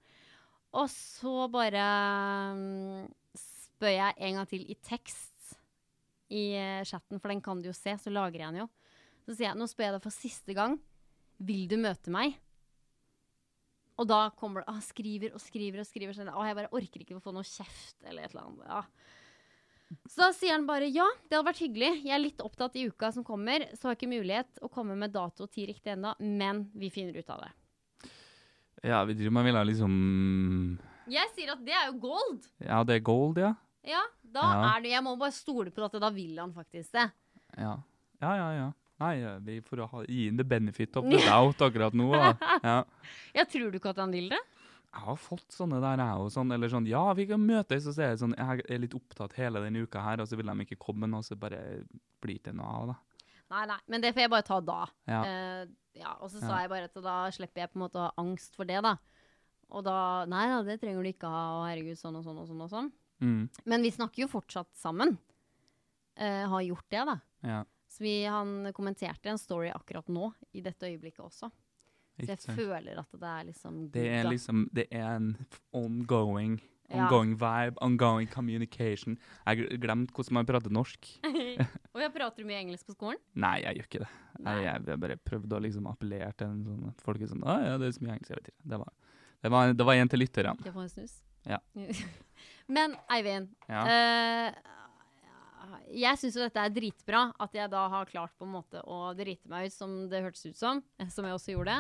[0.78, 1.84] Og så bare
[2.52, 3.06] um,
[3.38, 5.54] spør jeg en gang til i tekst
[6.28, 6.50] i
[6.84, 8.68] chatten, for den kan du jo se, så lagrer jeg den jo.
[9.24, 10.76] Så sier jeg nå spør jeg deg for siste gang.
[11.40, 12.36] Vil du møte meg?
[13.98, 16.14] Og da kommer det ah, skriver og skriver og skriver.
[16.14, 18.68] Sånn, ah, jeg bare orker ikke å få noe kjeft eller et eller annet.
[18.68, 18.82] Ja.
[20.04, 21.90] Så da sier han bare ja, det hadde vært hyggelig.
[22.04, 24.94] Jeg er litt opptatt i uka som kommer, så har jeg ikke mulighet å komme
[25.00, 27.52] med dato og tid riktig ennå, men vi finner ut av det.
[28.84, 29.94] ja, vi driver med ville liksom
[31.08, 32.44] Jeg sier at det er jo gold.
[32.60, 33.54] Ja, det er gold, ja.
[33.88, 34.76] Ja, da Ja.
[34.76, 37.10] er det Jeg må bare stole på at da vil han faktisk det.
[37.56, 37.78] Ja,
[38.20, 38.50] ja, ja.
[38.52, 38.68] ja.
[38.98, 39.14] Nei,
[39.46, 42.08] vi får ha, gi inn the benefit of the doubt akkurat nå.
[42.14, 42.32] Ja.
[43.36, 44.40] Ja, tror du ikke at han vil det?
[44.88, 46.30] Jeg har fått sånne der, jeg òg.
[46.34, 48.94] Sånn, eller sånn Ja, vi kan møtes, og så er det sånn Jeg er litt
[48.96, 51.60] opptatt hele denne uka her, og så vil de ikke komme, og så bare
[52.24, 52.96] blir det noe av, da.
[53.52, 54.80] Nei, nei, men det får jeg bare ta da.
[55.08, 55.20] Ja.
[55.22, 56.48] Uh, ja, og så Ja.
[56.48, 58.80] sa jeg bare at da slipper jeg på en måte å ha angst for det,
[58.84, 58.96] da.
[59.70, 62.48] Og da Nei da, det trenger du ikke ha, og herregud, sånn og sånn og
[62.50, 62.90] sånn og sånn.
[63.22, 65.16] Mm, Men vi snakker jo fortsatt sammen.
[66.18, 67.20] Uh, har gjort det, da.
[67.46, 67.62] ja,
[68.00, 71.50] vi, han kommenterte en story akkurat nå, i dette øyeblikket også.
[72.18, 75.28] Så jeg føler at det er liksom Det er liksom Det er en
[75.72, 76.56] ongoing
[76.90, 77.38] ongoing Ja.
[77.68, 79.18] Vibe, ongoing communication.
[79.46, 81.04] Jeg har glemt hvordan man prater norsk.
[81.94, 83.20] Og jeg prater mye engelsk på skolen?
[83.36, 84.08] Nei, jeg gjør ikke det.
[84.40, 87.44] Jeg, jeg har bare prøvd å liksom appellere til en sånn at folk er sånn
[87.44, 88.32] Å ja, det er så mye engelsk.
[88.32, 88.64] Jeg vet ikke.
[88.72, 88.92] Det var,
[89.44, 90.56] det var, det var en til lytterne.
[90.72, 91.14] En snus?
[91.46, 91.60] Ja.
[92.78, 93.84] Men Eivind, Ja.
[93.84, 94.74] eh,
[95.92, 97.22] jeg syns jo dette er dritbra.
[97.40, 100.46] At jeg da har klart på en måte å drite meg ut som det hørtes
[100.50, 100.82] ut som.
[100.98, 101.78] eh, Som jeg også gjorde.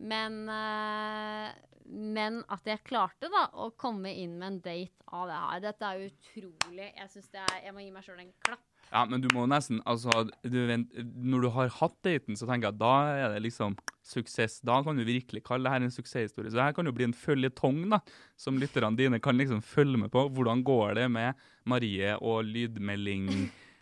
[0.00, 1.52] Men, eh,
[1.90, 5.82] men at jeg klarte da å komme inn med en date av det her, dette
[5.90, 6.90] er utrolig.
[6.96, 8.64] Jeg synes det er, jeg må gi meg sjøl en klapp.
[8.92, 10.10] Ja, men du må nesten Altså,
[10.42, 13.76] du vent, når du har hatt daten, så tenker jeg at da er det liksom
[14.02, 14.60] suksess.
[14.66, 16.50] Da kan du virkelig kalle det her en suksesshistorie.
[16.50, 18.00] Så det her kan jo bli en føljetong, da,
[18.36, 20.24] som lytterne dine kan liksom følge med på.
[20.34, 21.34] Hvordan går det med
[21.70, 22.42] Marie og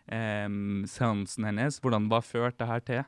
[0.08, 1.80] lydmelding-seansen hennes?
[1.80, 3.02] Hvordan var ført det her til?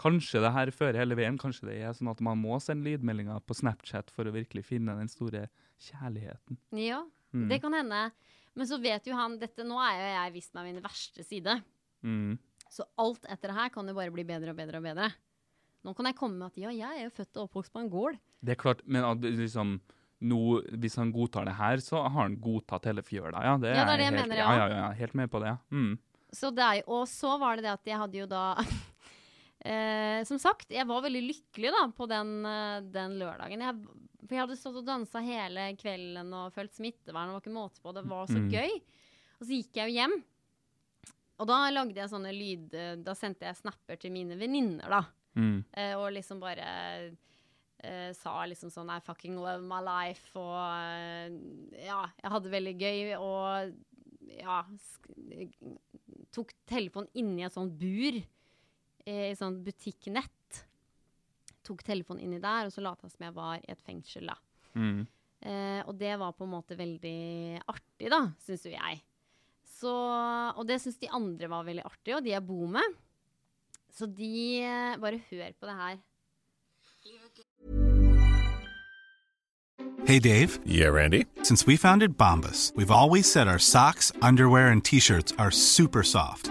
[0.00, 1.36] Kanskje det her fører hele veien.
[1.38, 4.96] Kanskje det er sånn at man må sende lydmeldinger på Snapchat for å virkelig finne
[4.96, 5.46] den store
[5.90, 6.56] kjærligheten.
[6.76, 7.46] Ja, Mm.
[7.48, 8.10] det kan hende.
[8.58, 11.60] Men så vet jo han dette, Nå er jo jeg vist meg min verste side.
[12.02, 12.38] Mm.
[12.70, 15.10] Så alt etter det her kan jo bare bli bedre og bedre og bedre.
[15.86, 17.90] Nå kan jeg komme med at ja, jeg er jo født og oppvokst på en
[17.92, 18.20] gård.
[18.44, 19.78] Det er klart, men at liksom
[20.20, 20.40] nå,
[20.76, 23.56] hvis han godtar det her, så har han godtatt hele fjøla, ja.
[23.60, 24.48] Det Ja, det er det jeg helt, mener, ja.
[24.52, 24.66] ja.
[24.68, 25.58] Ja, ja, helt med på det, ja.
[25.72, 25.94] Mm.
[26.36, 28.42] Så det er, og så var det det at jeg hadde jo da
[29.64, 33.60] eh, Som sagt, jeg var veldig lykkelig da på den, eh, den lørdagen.
[33.60, 33.76] Jeg,
[34.26, 37.30] for jeg hadde stått og dansa hele kvelden og følt smittevern.
[37.30, 37.94] Det var ikke måte på.
[37.96, 38.50] Det var så Mm.
[38.52, 38.82] gøy.
[39.40, 40.22] Og så gikk jeg jo hjem.
[41.40, 42.74] Og da lagde jeg sånne lyd...
[42.74, 45.02] eh, Da sendte jeg snapper til mine venninner, da.
[45.36, 45.64] Mm.
[45.72, 47.14] Eh, og liksom bare
[47.82, 50.28] eh, sa liksom sånn I fucking love my life.
[50.36, 53.16] Og eh, ja, jeg hadde det veldig gøy.
[53.18, 53.74] Og
[54.40, 55.08] ja sk
[56.30, 58.20] Tok telefonen inni et sånt bur.
[59.10, 60.60] Eh, I sånn butikknett.
[61.66, 64.36] Tok telefonen inni der, og så lot jeg som jeg var i et fengsel, da.
[64.78, 65.02] Mm.
[65.40, 69.00] Eh, og det var på en måte veldig artig, da, syns jo jeg.
[69.80, 69.92] Så,
[70.56, 72.96] og det syns de andre var veldig artig, og de jeg bor med.
[73.90, 74.30] Så de
[74.62, 75.98] eh, Bare hør på det her.
[80.06, 81.26] Hey Dave, Yeah, Randy.
[81.42, 86.02] since we founded Bombus, we've always said our socks, underwear, and t shirts are super
[86.02, 86.50] soft.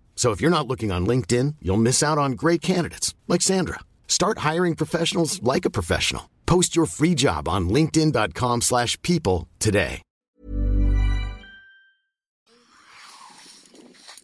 [0.21, 3.79] So if you're not looking on LinkedIn, you'll miss out on great candidates like Sandra.
[4.07, 6.29] Start hiring professionals like a professional.
[6.45, 10.03] Post your free job on linkedin.com/people today.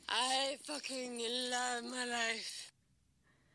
[0.08, 1.18] I fucking
[1.50, 2.54] love my life.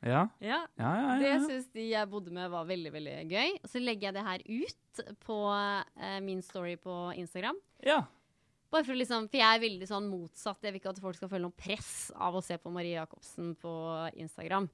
[0.03, 1.19] Ja, Ja, ja, ja.
[1.19, 1.47] Det ja, ja.
[1.47, 3.55] syns de jeg bodde med var veldig veldig gøy.
[3.63, 7.55] Og så legger jeg det her ut på uh, min story på Instagram.
[7.87, 8.03] ja.
[8.73, 10.63] Bare For liksom, for jeg er veldig sånn motsatt.
[10.65, 13.53] Jeg vil ikke at folk skal føle noe press av å se på Marie Jacobsen
[13.61, 13.73] på
[14.23, 14.69] Instagram.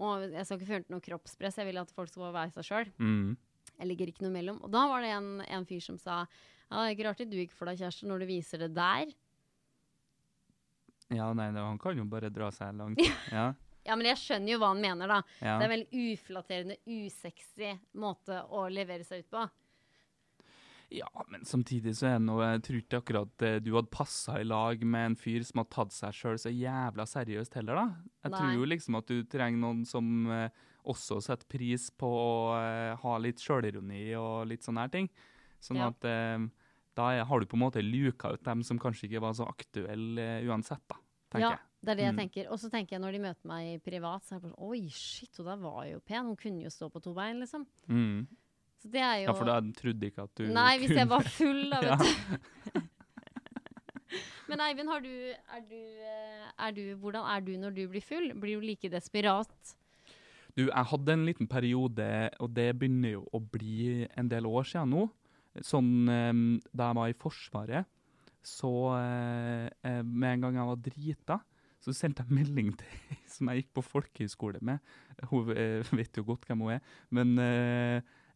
[0.00, 2.92] Og jeg skal ikke føle noe kroppspress, jeg vil at folk skal være seg sjøl.
[3.02, 3.34] Mm.
[3.74, 4.60] Jeg ligger ikke noe mellom.
[4.64, 7.40] Og da var det en, en fyr som sa ja, det er ikke rart du
[7.42, 9.10] ikke får deg kjæreste når du viser det der.
[11.10, 13.02] Ja, nei, det, han kan jo bare dra seg langt.
[13.34, 13.50] Ja,
[13.86, 15.16] Ja, men jeg skjønner jo hva han mener, da.
[15.40, 15.54] ja.
[15.56, 19.44] Det er en veldig uflatterende, usexy måte å levere seg ut på.
[20.90, 24.40] Ja, men samtidig så er det noe Jeg tror ikke akkurat eh, du hadde passa
[24.40, 27.84] i lag med en fyr som har tatt seg sjøl så jævla seriøst heller, da.
[28.26, 30.48] Jeg tror jo liksom at du trenger noen som eh,
[30.90, 35.08] også setter pris på å eh, ha litt sjølironi og litt sånne her ting.
[35.60, 35.88] Sånn Ja.
[35.92, 36.48] at eh,
[36.98, 39.46] da er, har du på en måte luka ut dem som kanskje ikke var så
[39.46, 40.96] aktuelle uansett, da,
[41.30, 41.66] tenker ja, jeg.
[41.86, 42.20] det er det jeg Mm.
[42.24, 42.48] tenker.
[42.50, 44.88] Og så tenker jeg når de møter meg privat, så er det bare sånn Oi,
[44.90, 46.26] shit, hun der var jo pen.
[46.26, 47.64] Hun kunne jo stå på to bein, liksom.
[47.88, 48.26] Mm.
[48.80, 51.26] Så det er jo Ja, for da trodde ikke at du Nei, hvis jeg var
[51.26, 52.80] full, da, vet du.
[54.50, 58.02] Men Eivind, har du, er du, eh, er du, hvordan er du når du blir
[58.02, 58.32] full?
[58.40, 59.76] Blir du like desperat?
[60.56, 62.08] Du, jeg hadde en liten periode,
[62.42, 65.04] og det begynner jo å bli en del år siden nå.
[65.66, 66.32] Sånn eh,
[66.74, 67.90] da jeg var i Forsvaret,
[68.42, 71.38] så eh, med en gang jeg var drita,
[71.80, 74.82] så sendte jeg melding til ei som jeg gikk på folkehøyskole med.
[75.30, 76.82] Hun vet jo godt hvem hun er.
[77.14, 77.36] Men,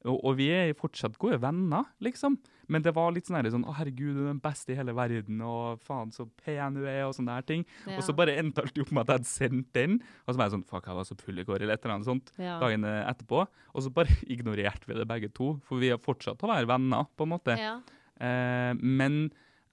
[0.05, 2.37] og, og vi er fortsatt gode venner, liksom.
[2.69, 5.41] Men det var litt sånn sånn, å herregud, du er den beste i hele verden,
[5.45, 7.65] og faen så pen du er, og sånne der ting.
[7.87, 7.99] Ja.
[7.99, 10.47] Og så bare endte alt opp med at jeg hadde sendt den, og så var
[10.49, 12.59] jeg sånn, fuck, jeg var så full i går, eller et eller annet sånt, Ja.
[12.61, 13.47] dagen etterpå.
[13.75, 17.05] Og så bare ignorerte vi det begge to, for vi har fortsatt å være venner,
[17.17, 17.59] på en måte.
[17.61, 17.77] Ja.
[18.21, 19.31] Eh, men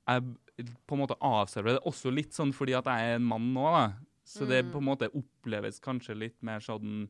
[0.08, 0.36] jeg
[0.88, 3.64] på en måte avserverer det også litt sånn fordi at jeg er en mann nå,
[3.72, 3.86] da.
[4.28, 4.72] Så det Mm.
[4.72, 7.08] på en måte oppleves kanskje litt mer sånn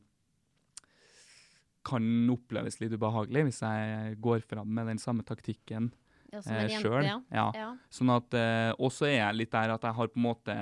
[1.87, 5.91] Kan oppleves litt ubehagelig hvis jeg går fram med den samme taktikken
[6.31, 7.03] Ja, eh, sjøl.
[7.03, 7.17] ja.
[7.33, 7.47] Ja.
[7.57, 7.69] Ja.
[7.91, 10.55] Sånn at eh, Og så er jeg litt der at jeg har på en måte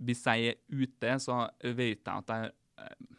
[0.00, 3.16] Hvis jeg er ute, så vet jeg at jeg eh,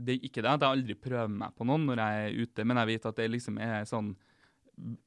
[0.00, 2.64] Det er ikke det at jeg aldri prøver meg på noen når jeg er ute,
[2.64, 4.14] men jeg vet at det liksom er sånn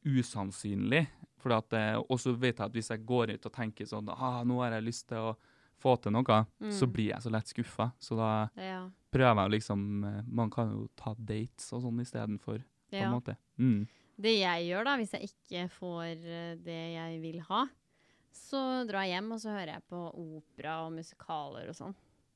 [0.05, 1.07] usannsynlig.
[1.41, 4.11] For at, eh, og så vet jeg at hvis jeg går ut og tenker sånn
[4.13, 5.33] ah, nå har jeg lyst til å
[5.83, 6.39] få til noe,
[6.71, 7.89] så blir jeg så lett skuffa.
[7.99, 8.79] Så da Ja.
[9.11, 13.05] prøver jeg å liksom eh, Man kan jo ta dates og sånn istedenfor, på Ja.
[13.09, 13.35] en måte.
[13.59, 13.87] Mm.
[14.19, 17.65] Det jeg gjør da, hvis jeg ikke får eh, det jeg vil ha,
[18.33, 21.95] så drar jeg hjem og så hører jeg på opera og musikaler og sånn.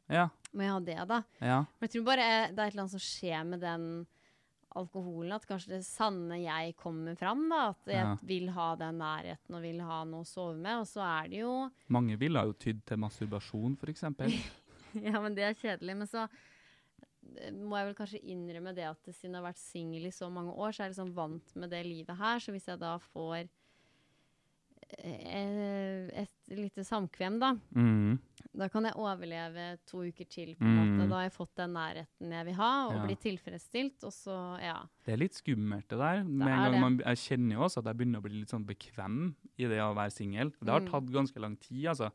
[0.10, 0.29] Ja.
[0.53, 1.23] Må jeg ha det, da?
[1.41, 1.57] Ja.
[1.79, 3.88] Men jeg tror bare det er et eller annet som skjer med den
[4.77, 7.61] alkoholen, at kanskje det sanne jeg kommer fram, da.
[7.73, 8.15] At jeg Ja.
[8.29, 10.79] vil ha den nærheten og vil ha noe å sove med.
[10.83, 11.55] Og så er det jo
[11.89, 14.03] Mange ville jo tydd til masturbasjon, f.eks.
[15.03, 15.95] Ja, men det er kjedelig.
[15.97, 20.05] Men så eh, må jeg vel kanskje innrømme det at siden jeg har vært singel
[20.07, 22.39] i så mange år, så er jeg liksom vant med det livet her.
[22.39, 23.49] Så hvis jeg da får
[24.97, 28.19] et lite samkvem, da, Mm.
[28.56, 31.04] da kan jeg overleve to uker til, på en måte.
[31.06, 31.10] Mm.
[31.10, 33.06] Da har jeg fått den nærheten jeg vil ha, og Ja.
[33.06, 34.86] blitt tilfredsstilt, og så, ja.
[35.06, 36.23] Det er litt skummelt, det der.
[36.23, 38.65] Det en gang man, jeg kjenner jo også at jeg begynner å bli litt sånn
[38.65, 40.52] bekvem i det å være singel.
[40.63, 40.91] Det har Mm.
[40.91, 42.12] tatt ganske lang tid, altså.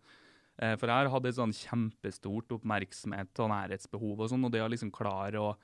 [0.58, 4.60] Eh, For jeg har hatt et sånn kjempestort oppmerksomhet og nærhetsbehov og sånn, og det
[4.60, 5.56] å liksom klare å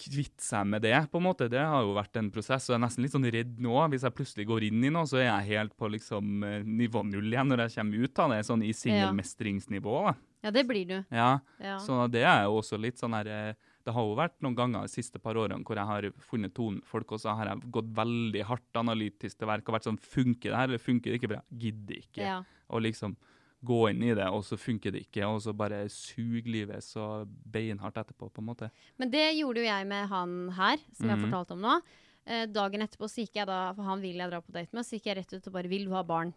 [0.00, 2.68] kvitte seg med det, på en måte, det har jo vært en prosess.
[2.68, 3.76] Og jeg er nesten litt sånn redd nå.
[3.92, 7.04] Hvis jeg plutselig går inn i noe, så er jeg helt på liksom eh, nivå
[7.06, 9.96] null igjen når jeg kommer ut av det, sånn i singelmestringsnivå.
[10.08, 10.14] da.
[10.42, 11.04] Ja, det blir du.
[11.12, 11.78] Ja, Ja.
[11.78, 14.82] så det er jo også litt sånn her eh, Det har jo vært noen ganger
[14.84, 17.70] de siste par årene hvor jeg har funnet tonen med folk, og så har jeg
[17.72, 21.20] gått veldig hardt analytisk til verk og vært sånn Funker det her, eller funker det
[21.20, 21.28] ikke?
[21.28, 22.42] For jeg gidder ikke Ja.
[22.70, 23.16] Og liksom
[23.64, 27.26] gå inn i det, og så funker det ikke, og så bare suger livet så
[27.28, 28.70] beinhardt etterpå, på en måte.
[28.98, 31.26] Men det gjorde jo jeg med han her, som jeg har Mhm.
[31.30, 31.80] fortalt om nå.
[32.26, 34.84] Eh, dagen etterpå så gikk jeg da, for han vil jeg dra på date med,
[34.84, 36.32] så gikk jeg rett ut og bare 'Vil du ha barn?'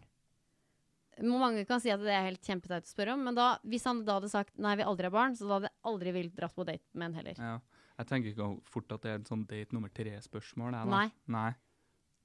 [1.22, 4.04] Mange kan si at det er helt kjempeteit å spørre om, men da, hvis han
[4.04, 6.34] da hadde sagt 'nei, jeg vil aldri ha barn', så da hadde jeg aldri villet
[6.34, 7.34] dratt på date med en heller.
[7.38, 7.60] Ja.
[7.98, 10.72] Jeg tenker ikke fort at det er en sånn date nummer tre-spørsmål.
[10.90, 11.12] Nei.
[11.28, 11.54] Nei?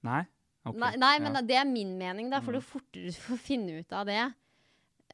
[0.04, 0.26] Nei?
[0.66, 0.80] Okay.
[0.80, 1.42] Nei, nei, men ja.
[1.42, 4.34] det er min mening, da, for jo fortere du får finne ut av det.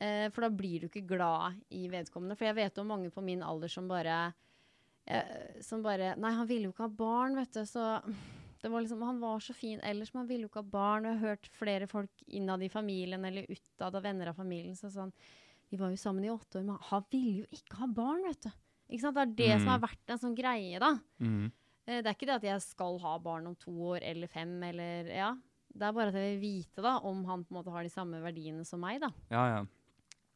[0.01, 2.35] Eh, for da blir du ikke glad i vedkommende.
[2.37, 4.33] For jeg vet om mange på min alder som bare
[5.07, 8.01] eh, Som bare Nei, han ville jo ikke ha barn, vet du, så
[8.61, 11.05] det var liksom, Han var så fin ellers, men han ville jo ikke ha barn.
[11.05, 14.75] Og jeg har hørt flere folk innad i familien eller utad av venner av familien
[14.75, 15.13] så sånn
[15.71, 18.43] De var jo sammen i åtte år, men han ville jo ikke ha barn, vet
[18.45, 18.51] du.
[18.91, 19.15] Ikke sant?
[19.17, 19.71] Det er det som Mm.
[19.73, 20.91] har vært en sånn greie, da.
[21.19, 21.51] Mm.
[21.87, 24.61] Eh, Det er ikke det at jeg skal ha barn om to år eller fem,
[24.63, 25.31] eller ja.
[25.75, 27.89] Det er bare at jeg vil vite da, om han på en måte har de
[27.89, 29.01] samme verdiene som meg.
[29.01, 29.65] Da Ja, ja.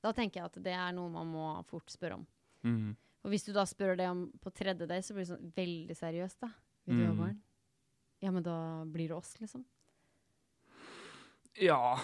[0.02, 2.26] Da tenker jeg at det er noe man må fort spørre om.
[2.64, 2.96] Mm.
[3.26, 5.96] Og hvis du da spør det om på tredje date, så blir det sånn veldig
[6.00, 6.50] seriøst, da.
[6.88, 7.18] Vil du ha Mm.
[7.20, 7.42] barn?
[8.22, 9.66] Ja, men da blir det oss, liksom.
[11.60, 12.00] Ja.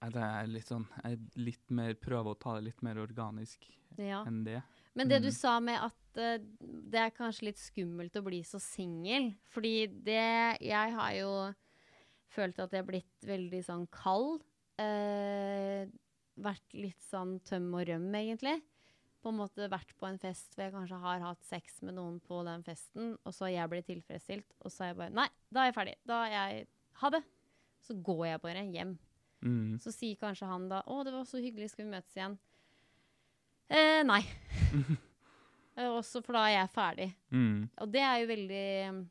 [0.00, 3.68] Det er litt sånn Jeg er litt mer, prøver å ta det litt mer organisk
[3.96, 4.24] Ja.
[4.26, 4.62] enn det.
[4.94, 5.34] Men det du Mm.
[5.34, 6.38] sa med at uh,
[6.90, 11.54] det er kanskje litt skummelt å bli så singel, fordi det Jeg har jo
[12.30, 14.42] følt at jeg har blitt veldig sånn kald.
[14.78, 15.86] Eh,
[16.42, 18.56] vært litt sånn tøm og røm, egentlig.
[19.18, 22.20] På en måte vært på en fest hvor jeg kanskje har hatt sex med noen
[22.22, 25.28] på den festen, og så har jeg blitt tilfredsstilt, og så er jeg bare Nei,
[25.50, 25.96] da er jeg ferdig.
[26.06, 27.22] Da er jeg Ha det.
[27.86, 28.96] Så går jeg bare hjem.
[29.46, 29.76] Mm.
[29.78, 32.38] Så sier kanskje han da 'Å, det var så hyggelig, skal vi møtes igjen?'
[33.70, 34.22] Eh, nei.
[35.78, 37.14] Eh, Også for da er jeg ferdig.
[37.30, 37.68] Mm.
[37.78, 39.08] Og det er jo veldig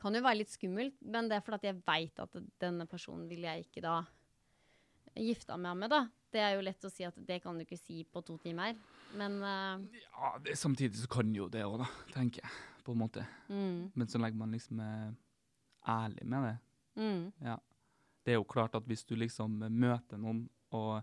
[0.00, 3.44] Kan jo være litt skummelt, men det er fordi jeg veit at denne personen vil
[3.44, 3.98] jeg ikke da
[5.16, 6.02] gifta meg med, da.
[6.32, 8.76] Det er jo lett å si at det kan du ikke si på to timer,
[9.18, 9.82] men uh...
[10.16, 12.52] Ja, det, samtidig så kan jo det òg, da, tenker jeg.
[12.82, 13.22] På en måte.
[13.48, 15.12] mm, Men så legger man liksom uh,
[15.86, 16.56] ærlig med det.
[17.02, 17.58] mm, Ja.
[18.24, 21.02] Det er jo klart at hvis du liksom møter noen og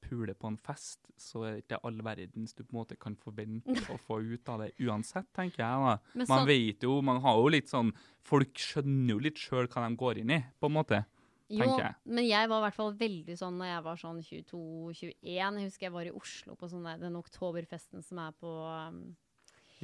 [0.00, 3.16] puler på en fest, så er det ikke all verdens du på en måte kan
[3.20, 5.98] forvente å få ut av det uansett, tenker jeg.
[6.16, 6.26] da.
[6.30, 7.92] Man vet jo, man har jo litt sånn
[8.26, 11.02] Folk skjønner jo litt sjøl hva de går inn i, på en måte.
[11.46, 11.94] Jo, tenker jeg.
[12.10, 15.14] men jeg var i hvert fall veldig sånn når jeg var sånn 22-21.
[15.30, 19.00] Jeg husker jeg var i Oslo på sånn der, den oktoberfesten som er på um,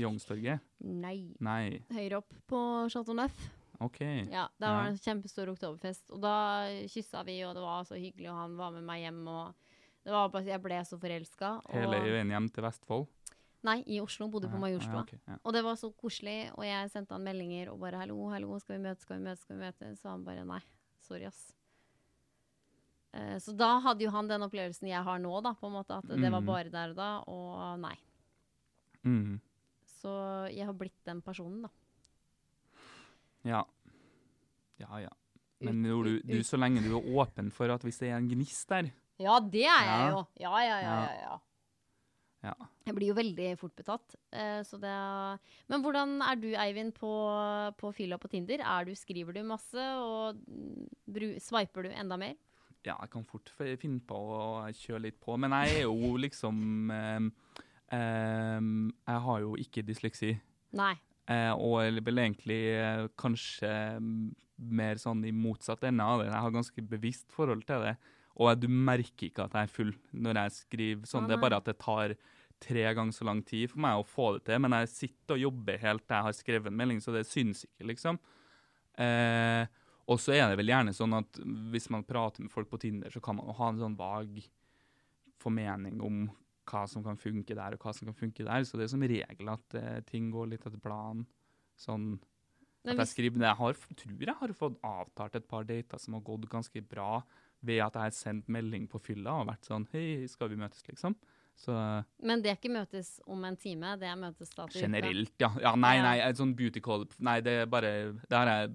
[0.00, 0.64] Youngstorget?
[0.82, 1.82] Nei, Nei.
[1.92, 3.36] høyere opp på Chateau Neuf.
[3.82, 4.00] OK.
[4.30, 6.04] Ja, der var det en kjempestor oktoberfest.
[6.14, 6.34] Og da
[6.90, 9.22] kyssa vi, og det var så hyggelig, og han var med meg hjem.
[9.28, 11.56] Og det var bare, jeg ble så forelska.
[11.74, 13.08] Hele veien hjem til Vestfold?
[13.66, 14.26] Nei, i Oslo.
[14.30, 15.02] Bodde på Majorstua.
[15.02, 15.38] ja, okay, ja.
[15.46, 18.76] Og det var så koselig, og jeg sendte han meldinger og bare 'hallo, hallo, skal
[18.76, 20.00] vi møtes, skal vi møtes', skal vi møtes?
[20.00, 20.62] Så han bare 'nei,
[21.02, 21.52] sorry, ass'.
[23.14, 25.98] Eh, så da hadde jo han den opplevelsen jeg har nå, da, på en måte,
[25.98, 26.46] at det var Mm.
[26.46, 27.96] bare der og da, og nei.
[29.04, 29.40] Mm.
[29.84, 31.68] Så jeg har blitt den personen, da.
[33.44, 33.64] Ja.
[34.78, 35.10] Ja, ja.
[35.60, 38.28] Men Ut- du, du, så lenge du er åpen for at hvis det er en
[38.28, 40.26] gnist der Ja, det er jeg jo.
[40.40, 41.20] Ja, ja, ja, Ja.
[41.22, 41.38] ja,
[42.42, 42.52] ja.
[42.88, 44.16] Jeg blir jo veldig fort betatt.
[44.34, 45.38] eh, så det er
[45.70, 47.12] Men hvordan er du, Eivind, på,
[47.78, 48.64] på fylla på Tinder?
[48.66, 50.40] Er du, skriver du masse, og
[51.06, 52.34] bru, sveiper du enda mer?
[52.82, 54.42] Ja, jeg kan fort finne på å
[54.74, 57.28] kjøre litt på, men jeg er jo liksom ehm,
[57.94, 60.34] ehm, Jeg har jo ikke dysleksi.
[60.74, 60.96] Nei.
[61.30, 63.70] Eh, og vel egentlig eh, kanskje
[64.62, 66.32] mer sånn i motsatt ende av det.
[66.32, 67.94] Jeg har ganske bevisst forhold til det.
[68.40, 71.28] Og du merker ikke at jeg er full når jeg skriver sånn.
[71.28, 72.14] Det er bare at det tar
[72.62, 74.62] tre ganger så lang tid for meg å få det til.
[74.62, 77.64] Men jeg sitter og jobber helt til jeg har skrevet en melding, så det syns
[77.66, 78.20] ikke, liksom.
[79.02, 79.64] Eh,
[80.12, 81.40] og så er det vel gjerne sånn at
[81.72, 84.40] hvis man prater med folk på Tinder, så kan man ha en sånn vag
[85.42, 86.24] formening om
[86.68, 88.66] hva som kan funke der, og hva som kan funke der.
[88.66, 91.24] Så det er som regel at eh, ting går litt etter planen.
[91.78, 92.14] Sånn
[92.82, 96.18] at jeg skriver, men jeg har, tror jeg har fått avtalt et par dater som
[96.18, 97.22] har gått ganske bra
[97.62, 100.82] ved at jeg har sendt melding på fylla og vært sånn Hei, skal vi møtes,
[100.88, 101.14] liksom?
[101.62, 101.74] Så
[102.24, 105.50] men det er ikke møtes om en time, det er møtes da til generelt, ja.
[105.60, 107.90] ja nei, nei, et sånn beauty call Nei, det er bare
[108.24, 108.72] Det er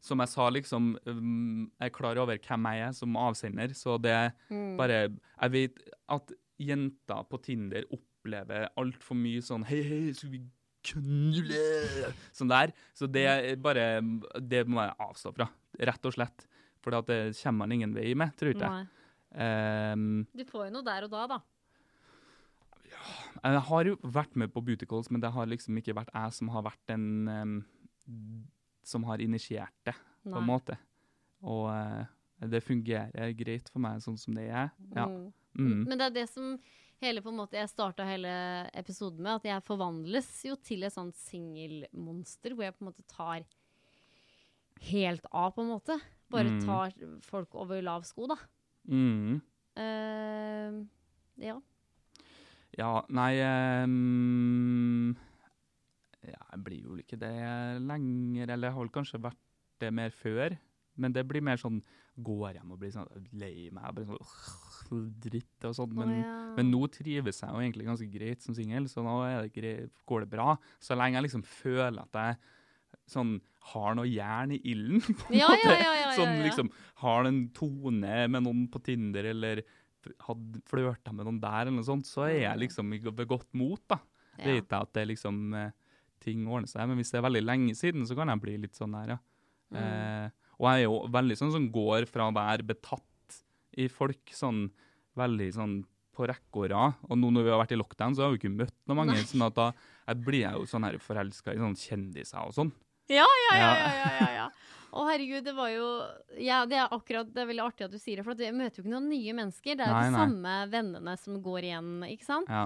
[0.00, 3.98] Som jeg sa, liksom um, Jeg er klar over hvem jeg er som avsender, så
[4.00, 4.76] det er Mm.
[4.78, 5.00] bare
[5.42, 10.40] Jeg vet at jenter på Tinder opplever altfor mye sånn Hei, hei, skal vi
[10.86, 12.12] knulle?
[12.32, 12.72] Sånn der.
[12.96, 14.00] Så det er bare
[14.40, 15.48] Det må jeg avstå fra,
[15.78, 16.46] rett og slett.
[16.80, 18.60] For det kommer man ingen vei med, tror jeg.
[18.64, 18.86] Nei.
[19.30, 21.40] Um, Du får jo noe der og da, da.
[22.90, 26.36] Jeg har jo vært med på beauty calls, men det har liksom ikke vært jeg
[26.40, 27.58] som har vært den um,
[28.82, 29.94] som har initiert det,
[30.26, 30.76] på en måte.
[31.46, 32.02] Og uh,
[32.50, 34.72] det fungerer greit for meg sånn som det er.
[34.96, 35.06] Ja.
[35.06, 35.28] Mm.
[35.60, 35.82] Mm.
[35.84, 36.54] Men det er det som
[37.02, 38.30] hele på en måte Jeg starta hele
[38.76, 43.06] episoden med, at jeg forvandles jo til et sånt singelmonster, hvor jeg på en måte
[43.10, 43.46] tar
[44.90, 45.96] helt av, på en måte.
[46.30, 46.60] Bare Mm.
[46.64, 46.92] tar
[47.26, 48.36] folk over lav sko, da.
[48.88, 49.40] Mm.
[49.76, 50.86] Uh,
[51.42, 51.56] ja.
[52.78, 53.32] Ja, nei
[53.84, 55.16] um,
[56.22, 57.32] ja, Jeg blir jo ikke det
[57.82, 59.40] lenger, eller jeg har vel kanskje vært
[59.80, 60.56] det mer før.
[61.00, 61.80] Men det blir mer sånn
[62.20, 63.08] Går hjem og blir sånn
[63.40, 63.94] lei meg.
[63.96, 65.92] Blir sånn, «Åh, dritt og sånn.
[65.96, 66.32] Men, oh, ja.
[66.58, 70.26] men nå trives jeg jo egentlig ganske greit som singel, så nå det greit, går
[70.26, 70.56] det bra.
[70.82, 72.36] Så lenge jeg liksom føler at jeg
[73.08, 73.38] sånn
[73.72, 75.02] har noe jern i ilden,
[75.40, 76.70] Ja, ja, ja, ja, ja, sånn liksom
[77.02, 79.62] har en tone med noen på Tinder, eller
[80.24, 83.50] hadde flørta med noen der, eller noe sånt, så er jeg liksom i ved godt
[83.58, 84.00] mot, da.
[84.38, 84.46] Ja.
[84.46, 85.74] Vet jeg at det liksom eh,
[86.24, 86.88] ting ordner seg.
[86.88, 89.18] Men hvis det er veldig lenge siden, så kan jeg bli litt sånn der, ja.
[89.70, 89.80] Mm.
[89.80, 93.38] Eh, og jeg er jo veldig sånn som går fra å være betatt
[93.80, 94.66] i folk sånn
[95.18, 95.78] veldig sånn
[96.16, 97.00] på rekke og rad.
[97.08, 99.16] Og nå når vi har vært i lockdown, så har vi ikke møtt noen mange.
[99.16, 99.26] Nei.
[99.28, 102.72] sånn at da jeg blir jeg jo sånn her forelska i sånne kjendiser og sånn.
[103.10, 104.10] Ja, ja, ja, Ja.
[104.20, 104.48] ja, ja.
[104.90, 105.86] Å, herregud, det var jo
[106.42, 108.54] Ja, det er akkurat Det er veldig artig at du sier det, for at jeg
[108.56, 109.76] møter jo ikke noen nye mennesker.
[109.78, 110.22] Det er Nei, de nei.
[110.24, 112.50] samme vennene som går igjen, ikke sant?
[112.50, 112.64] Ja.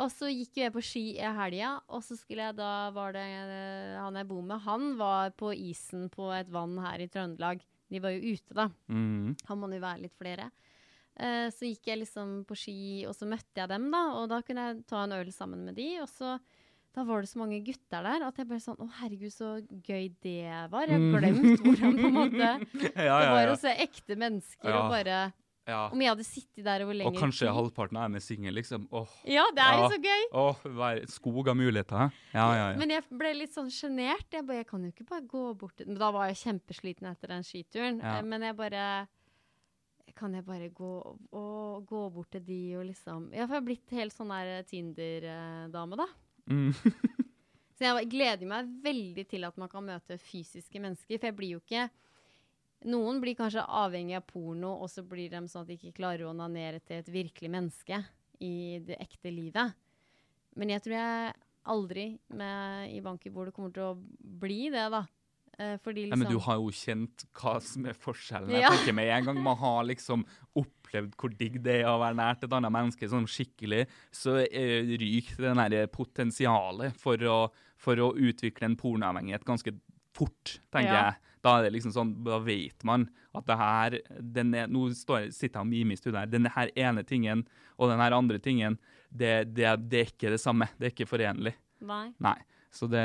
[0.00, 3.12] Og så gikk jo jeg på ski i helga, og så skulle jeg da var
[3.14, 7.08] det eh, han jeg bor med, han var på isen på et vann her i
[7.10, 7.62] Trøndelag.
[7.90, 8.68] De var jo ute, da.
[8.86, 9.34] Mm.
[9.48, 10.46] Han må jo være litt flere.
[11.20, 12.76] Uh, så gikk jeg liksom på ski,
[13.10, 14.04] og så møtte jeg dem, da.
[14.20, 16.36] Og da kunne jeg ta en øl sammen med de, og så
[16.94, 20.08] da var det så mange gutter der at jeg ble sånn Å, herregud, så gøy
[20.22, 20.86] det var.
[20.90, 21.12] Jeg Mm.
[21.14, 22.58] har glemt hvordan på en måte ja,
[22.94, 23.52] det ja, var ja.
[23.54, 24.80] å se ekte mennesker Ja.
[24.82, 25.32] og bare
[25.70, 25.88] ja.
[25.92, 27.54] Om jeg hadde sittet der over Og kanskje tid.
[27.54, 28.88] halvparten av dem er single, liksom.
[28.90, 29.88] Åh, Ja, det er jo Ja.
[29.92, 30.22] så gøy.
[30.32, 32.10] åh, vær- skog av muligheter.
[32.34, 32.76] Ja, ja, ja.
[32.76, 34.26] Men jeg ble litt sånn sjenert.
[34.32, 37.28] Jeg, bare, jeg kan jo ikke bare gå bort Men Da var jeg kjempesliten etter
[37.28, 38.00] den skituren.
[38.02, 38.18] Ja.
[38.18, 39.06] Eh, Men jeg bare
[40.16, 43.68] Kan jeg bare gå, og, gå bort til de og liksom Ja, for jeg har
[43.68, 46.06] blitt helt sånn der Tinder-dame, da.
[46.50, 46.74] Mm.
[47.78, 51.16] Så jeg gleder meg veldig til at man kan møte fysiske mennesker.
[51.16, 51.88] For jeg blir jo ikke
[52.88, 56.24] Noen blir kanskje avhengig av porno, og så blir de sånn at de ikke klarer
[56.24, 57.98] å onanere til et virkelig menneske
[58.40, 59.74] i det ekte livet.
[60.56, 61.34] Men jeg tror jeg
[61.68, 63.98] aldri med i det kommer til å
[64.40, 65.02] bli det, da.
[65.60, 65.92] Eh, liksom...
[65.92, 68.52] Nei, liksom men du har jo kjent hva som er forskjellen.
[68.56, 68.70] Ja.
[68.72, 70.22] Tenker med en gang man har liksom
[70.56, 73.82] opplevd hvor digg det er å være nært et annet menneske sånn skikkelig,
[74.14, 77.40] så eh, ryker det der potensialet for å,
[77.80, 79.74] for å utvikle en pornoavhengighet ganske
[80.16, 81.02] fort, tenker Ja.
[81.10, 81.26] jeg.
[81.40, 85.30] Da er det liksom sånn, da vet man at det her den er, Nå står,
[85.32, 86.28] sitter jeg og mimer i studio her.
[86.28, 87.46] Denne her ene tingen
[87.78, 88.76] og denne her andre tingen,
[89.08, 90.68] det, det, det er ikke det samme.
[90.76, 91.54] Det er ikke forenlig.
[91.80, 92.10] Nei.
[92.20, 92.36] Nei.
[92.70, 93.02] Så det,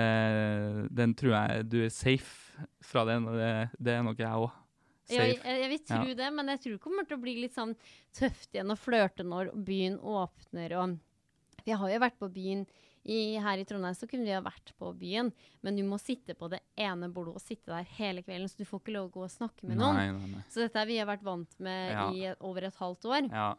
[0.93, 3.49] den tror jeg du er safe fra den, og det,
[3.81, 4.61] det er nok jeg òg.
[5.09, 7.53] Ja, jeg, jeg vil tro det, men jeg tror det kommer til å bli litt
[7.53, 7.75] sånn
[8.17, 10.95] tøft igjen å flørte når byen åpner og
[11.65, 12.63] Vi har jo vært på byen
[13.05, 15.29] i, her i Trondheim, så kunne vi ha vært på byen,
[15.61, 18.65] men du må sitte på det ene bordet og sitte der hele kvelden, så du
[18.65, 19.97] får ikke lov å gå og snakke med noen.
[19.99, 20.43] Nei, nei, nei.
[20.49, 22.07] Så dette har vi har vært vant med Ja.
[22.09, 23.29] i over et halvt år.
[23.29, 23.51] Ja,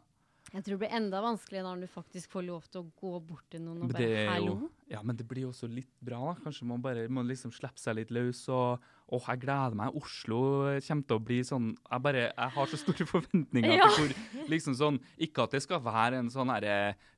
[0.53, 3.47] Jeg tror det blir enda vanskeligere når du faktisk får lov til å gå bort
[3.51, 4.69] til noen og bare er 'hallo'.
[4.87, 6.35] Ja, men det blir jo også litt bra, da.
[6.45, 8.47] Kanskje man bare må liksom slippe seg litt løs.
[8.47, 9.95] Og åh, jeg gleder meg.
[9.95, 10.39] Oslo
[10.83, 13.77] kommer til å bli sånn Jeg bare, jeg har så store forventninger.
[13.77, 13.87] Ja.
[13.87, 16.77] til hvor, liksom sånn, Ikke at det skal være en sånn herre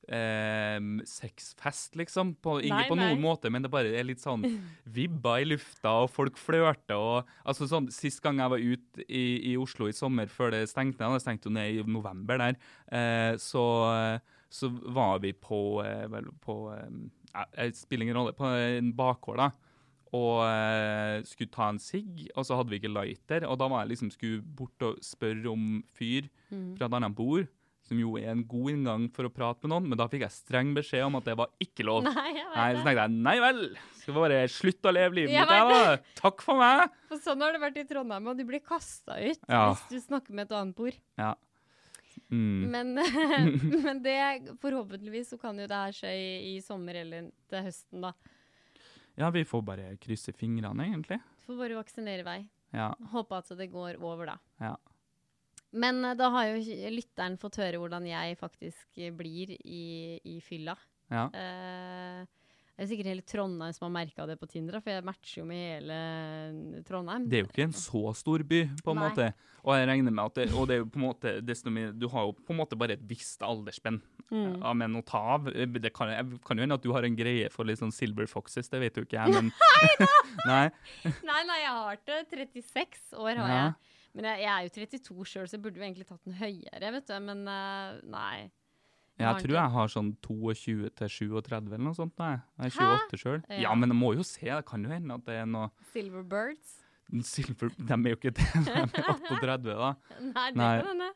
[0.09, 0.77] eh,
[1.09, 2.35] sexfest, liksom.
[2.43, 4.45] På, ikke Nei, på noen måte, men det bare er litt sånn
[4.97, 6.97] vibber i lufta, og folk flørter.
[6.97, 10.65] og altså sånn, Sist gang jeg var ute i, i Oslo i sommer, før det
[10.71, 12.59] stengte ned, det stengte jo ned i november der,
[12.93, 13.63] eh, så,
[14.49, 17.01] så var vi på, eh, på eh,
[17.57, 18.37] Jeg spiller ingen rolle.
[18.37, 19.49] På en bakgård, da.
[20.15, 23.45] Og eh, skulle ta en sigg, og så hadde vi ikke lighter.
[23.45, 27.45] Og da var jeg liksom skulle bort og spørre om fyr fra et annet bord,
[27.85, 30.33] som jo er en god inngang for å prate med noen, men da fikk jeg
[30.35, 32.03] streng beskjed om at det var ikke lov.
[32.05, 33.61] Nei, Nei, så tenkte jeg nei vel,
[34.01, 36.15] skal bare slutte å leve livet Jeg mitt, jeg, da.
[36.19, 36.83] Takk for meg.
[37.09, 39.63] For sånn har det vært i Trondheim, og du blir kasta ut Ja.
[39.71, 40.97] hvis du snakker med et annet bord.
[41.21, 41.31] Ja.
[42.29, 42.65] Mm.
[42.73, 42.93] Men,
[43.85, 44.17] men det
[44.61, 48.13] forhåpentligvis så kan jo det her skje i, i sommer eller til høsten, da.
[49.19, 51.19] Ja, vi får bare krysse fingrene, egentlig.
[51.41, 52.39] Du får bare vaksinere vei.
[52.75, 52.93] Ja.
[53.11, 54.37] Håpe at det går over, da.
[54.63, 54.77] ja.
[55.71, 60.77] Men eh, da har jo lytteren fått høre hvordan jeg faktisk blir i, i fylla.
[61.11, 61.27] ja.
[61.33, 62.27] Eh,
[62.79, 65.45] det er sikkert hele Trondheim som har merka det på Tinder, for jeg matcher jo
[65.49, 67.25] med hele Trondheim.
[67.27, 69.09] Det er jo ikke en så stor by, på en Nei.
[69.09, 69.25] måte.
[69.67, 71.91] Og jeg regner med at det, og det er jo på en måte, desto mye,
[71.91, 73.99] du har jo på en måte bare et visst aldersspenn
[74.29, 74.59] Mm.
[74.61, 75.47] av menn å ta av.
[75.49, 76.11] Det kan,
[76.45, 78.93] kan jo hende at du har en greie for litt sånn silver foxes, det vet
[78.99, 79.49] jo ikke jeg, men
[80.45, 80.67] Nei.
[81.25, 82.19] Nei, nei, jeg har det.
[82.29, 83.57] 36 år har Ja.
[83.63, 83.73] jeg.
[84.13, 86.91] Men jeg, jeg er jo 32 sjøl, så jeg burde jo egentlig tatt den høyere,
[86.93, 87.15] vet du.
[87.25, 88.51] Men eh, nei.
[89.19, 92.15] Jeg tror jeg har sånn 22 til 37 eller noe sånt.
[92.17, 92.75] da, Jeg er
[93.09, 93.39] 28 sjøl.
[93.49, 93.61] Ja.
[93.67, 94.45] Ja, men jeg må jo se.
[94.47, 96.77] Det kan jo hende at det er noe Silver Birds?
[97.33, 98.85] silver De er jo ikke det, de er
[99.33, 99.89] 38, da.
[100.29, 100.75] Nei, det Nei.
[100.81, 101.09] kan hende.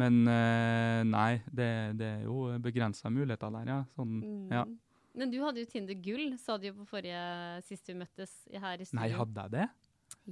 [0.00, 1.66] Men uh, nei, det,
[1.98, 3.80] det er jo begrensa muligheter der, ja.
[3.98, 4.20] Sånn,
[4.52, 4.62] ja.
[4.68, 4.78] Mm.
[5.18, 7.18] Men du hadde jo Tinder gull, sa du jo på forrige
[7.66, 9.00] sist vi møttes her i studio.
[9.00, 9.66] Nei, hadde jeg det?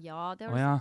[0.04, 0.76] Ja, det Å har du ja.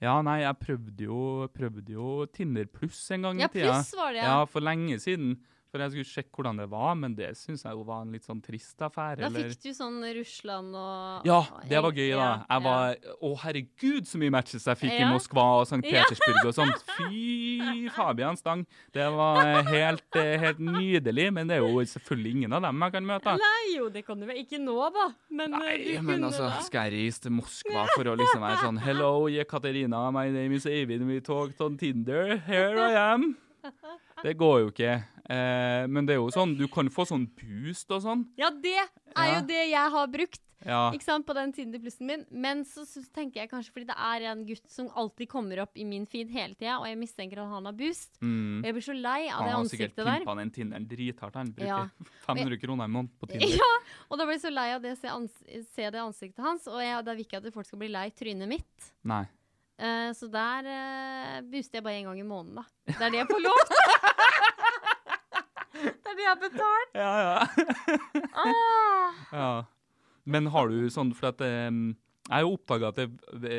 [0.00, 1.22] Ja, nei, jeg prøvde jo,
[1.52, 3.74] prøvde jo Tinder pluss en gang Ja, i tida.
[3.74, 4.30] pluss var det, ja.
[4.30, 5.34] Ja, for lenge siden.
[5.70, 8.24] For jeg skulle sjekke hvordan det var, men det syns jeg jo var en litt
[8.26, 9.20] sånn trist affære.
[9.20, 12.44] Da eller- fikk du sånn Russland og Ja, det var gøy, da.
[12.50, 15.82] Jeg var Å, herregud, så mye matches jeg fikk i Moskva og St.
[15.86, 16.82] Petersburg og sånt.
[16.96, 18.66] Fy Fabian Stang.
[18.92, 22.92] Det var helt, eh, helt nydelig, men det er jo selvfølgelig ingen av dem jeg
[22.92, 23.36] kan møte.
[23.38, 24.36] Nei, jo, det kan du vel.
[24.42, 25.12] Ikke nå, da.
[25.30, 26.60] Men eh, Nei, du men altså, da.
[26.66, 30.66] skal jeg reise til Moskva for å liksom være sånn Hello, Jekaterina, my name is
[30.66, 33.36] Eivind, we talked on Tinder, here I am.
[34.22, 35.04] Det går jo ikke.
[35.30, 38.24] Eh, men det er jo sånn, du kan få sånn boost og sånn.
[38.40, 39.34] Ja, det er Ja.
[39.38, 40.40] jo det jeg har brukt.
[40.66, 40.90] Ja.
[40.92, 42.24] Ikke sant, på den Tinder plussen min.
[42.30, 45.78] Men så, så tenker jeg kanskje fordi det er en gutt som alltid kommer opp
[45.80, 48.18] i min feed hele tida, og jeg mistenker at han har boost.
[48.20, 48.58] Mm.
[48.60, 50.04] Og jeg blir så lei av det ansiktet der.
[50.04, 51.34] Han har sikkert pimpa den Tinderen drithardt.
[51.40, 51.88] Han bruker Ja.
[52.26, 53.56] 500 kroner i måneden på Tinder.
[53.56, 53.72] Ja,
[54.10, 56.66] og da blir jeg så lei av det å se, ans se det ansiktet hans,
[56.68, 58.90] og jeg, da vil ikke at folk skal bli lei trynet mitt.
[59.08, 59.24] Nei.
[59.80, 62.66] Eh, så der uh, booster jeg bare en gang i måneden, da.
[62.84, 63.78] Det er det jeg får lov til.
[66.10, 66.92] det er det jeg har betalt.
[66.98, 68.28] Ja, ja.
[68.34, 69.12] Ah.
[69.32, 69.50] ja.
[70.30, 71.96] Men har du sånn For at um,
[72.30, 72.98] jeg har jo oppdaga at
[73.42, 73.54] det,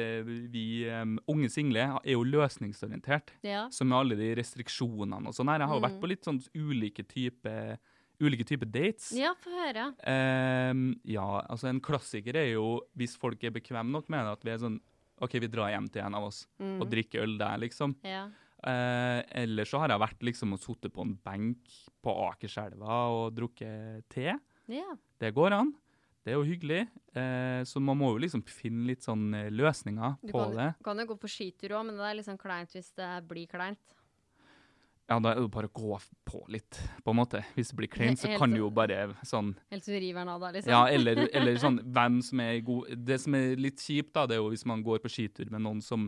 [0.54, 3.34] vi um, unge single er jo løsningsorientert.
[3.44, 3.66] Ja.
[3.74, 5.60] Så med alle de restriksjonene og sånn her.
[5.66, 6.04] Jeg har jo vært Mm.
[6.06, 7.78] på litt sånn ulike typer
[8.22, 9.10] ulike typer dates.
[9.18, 9.88] ja, få høre.
[10.06, 14.44] Um, ja, altså en klassiker er jo hvis folk er bekvemme nok med det, at
[14.46, 14.80] vi er sånn
[15.22, 16.80] OK, vi drar hjem til en av oss Mm.
[16.82, 17.96] og drikker øl der, liksom.
[18.06, 18.28] Ja.
[18.62, 23.32] Eh, eller så har jeg vært liksom og sittet på en benk på Akerselva og
[23.38, 24.36] drukket te.
[24.72, 24.92] ja.
[25.22, 25.74] Det går an.
[26.22, 26.84] Det er jo hyggelig.
[27.18, 30.68] Eh, så man må jo liksom finne litt sånn eh, løsninger Du på kan, det.
[30.86, 33.50] kan jo gå på skitur òg, men det er litt sånn kleint hvis det blir
[33.50, 33.98] kleint.
[35.10, 35.98] Ja, da er det bare å gå
[36.30, 37.42] på litt, på en måte.
[37.58, 40.30] Hvis det blir kleint, så Helt kan du jo bare sånn Helt så river den
[40.32, 40.72] av deg, liksom.
[40.72, 44.38] Ja, eller, eller sånn hvem som er god Det som er litt kjipt, da, det
[44.38, 46.08] er jo hvis man går på skitur med noen som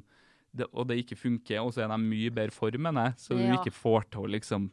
[0.53, 3.37] det, Og det ikke funker, og så er de mye bedre form enn deg, så
[3.37, 4.71] du ikke får til å liksom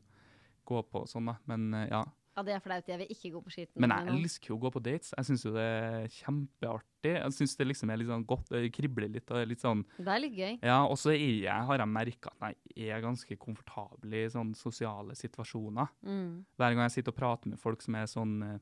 [0.71, 1.39] gå på sånn, da.
[1.51, 2.05] Men eh, ja.
[2.37, 2.87] Ja, det er flaut.
[2.89, 3.81] Jeg vil ikke gå på skiten.
[3.83, 5.11] Men jeg elsker jo å gå på dates.
[5.17, 7.13] Jeg syns jo det er kjempeartig.
[7.17, 10.07] Jeg syns det liksom er litt sånn godt, det kribler litt og litt sånn Det
[10.15, 10.55] er litt gøy.
[10.63, 15.19] Ja, og så jeg, har jeg merka at jeg er ganske komfortabel i sånne sosiale
[15.19, 15.91] situasjoner.
[16.07, 16.47] Mm.
[16.61, 18.61] Hver gang jeg sitter og prater med folk som er sånn eh,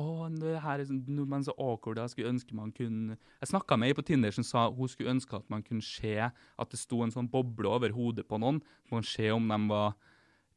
[0.00, 3.76] å, det her er sånn, man så awkward, jeg skulle ønske man kunne Jeg snakka
[3.78, 6.80] med ei på Tinder som sa hun skulle ønske at man kunne se at det
[6.80, 8.62] sto en sånn boble over hodet på noen.
[8.90, 9.94] Man se om de var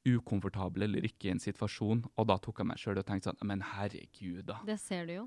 [0.08, 2.06] ukomfortable eller ikke i en situasjon.
[2.18, 4.62] Og da tok jeg meg sjøl og tenkte sånn Men herregud, da.
[4.66, 5.26] Det ser du jo.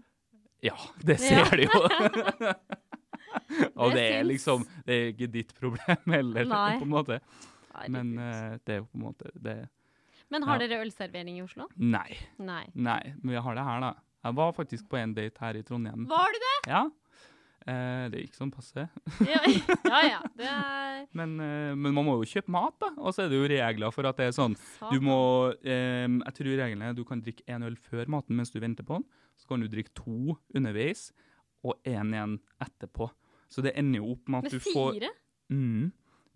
[0.65, 1.45] Ja, det Ja.
[1.45, 1.81] ser du jo.
[3.81, 6.79] og Det det er liksom Det er ikke ditt problem heller, Nei.
[6.79, 7.21] på en måte.
[7.89, 9.59] Men uh, det er jo på en måte det
[10.31, 11.66] Men har dere ølservering i Oslo?
[11.76, 12.14] Nei.
[12.39, 12.64] Nei.
[12.74, 13.93] Nei, men vi har det her, da.
[14.24, 16.05] Jeg var faktisk på en date her i Trondheim.
[16.11, 16.57] Var du det?
[16.70, 16.83] Ja.
[17.68, 18.87] Eh, det gikk sånn passe.
[19.28, 20.01] Ja, ja.
[20.07, 20.20] ja.
[20.37, 22.93] Det er Men, eh, men man må jo kjøpe mat, da.
[23.01, 24.55] Og så er det jo regler for at det er sånn
[24.93, 25.16] Du må
[25.64, 28.87] eh, Jeg tror reglene er du kan drikke én øl før maten mens du venter
[28.87, 29.07] på den.
[29.41, 31.09] Så kan du drikke to underveis,
[31.64, 33.09] og én igjen etterpå.
[33.51, 35.12] Så det ender jo opp med at Med du får Med fire?
[35.51, 35.87] Mm.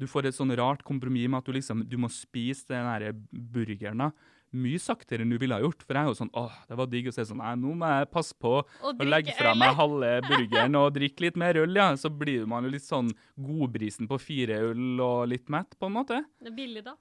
[0.01, 3.13] Du får et sånn rart kompromiss med at du liksom du må spise den der
[3.31, 4.09] burgeren da,
[4.55, 5.83] mye saktere enn du ville ha gjort.
[5.83, 7.91] For jeg er jo sånn åh, det var digg å se sånn nei, nå må
[7.91, 11.91] jeg passe på å legge fra meg halve burgeren og drikke litt mer øl, ja.
[11.99, 15.97] Så blir man jo litt sånn godbrisen på fire øl og litt mett, på en
[15.99, 16.23] måte.
[16.43, 16.97] Det er billig, da.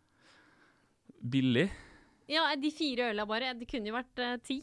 [1.33, 1.69] Billig.
[2.31, 3.53] Ja, de fire øla bare.
[3.57, 4.61] Det kunne jo vært uh, ti.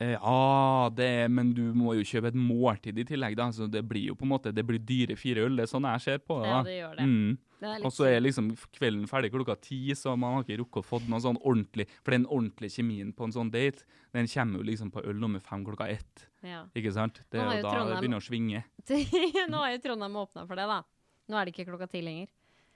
[0.00, 3.48] Eh, Ja, det men du må jo kjøpe et måltid i tillegg, da.
[3.50, 5.56] Så det blir jo på en måte det blir dyre fire øl.
[5.58, 6.48] Det er sånn jeg ser på det.
[6.48, 7.06] Ja, det gjør det.
[7.08, 7.38] Mm.
[7.58, 10.78] Det litt Og så er liksom kvelden ferdig klokka ti, så man har ikke rukket
[10.78, 13.82] å få noe sånn ordentlig For den ordentlige kjemien på en sånn date,
[14.14, 16.28] den kommer jo liksom på øl nummer fem klokka ett.
[16.46, 16.62] Ja.
[16.78, 17.18] Ikke sant?
[17.28, 18.62] Det er jo da da det begynner å svinge.
[19.50, 20.82] Nå har jo Trondheim åpna for det, da.
[21.28, 22.30] Nå er det ikke klokka ti lenger.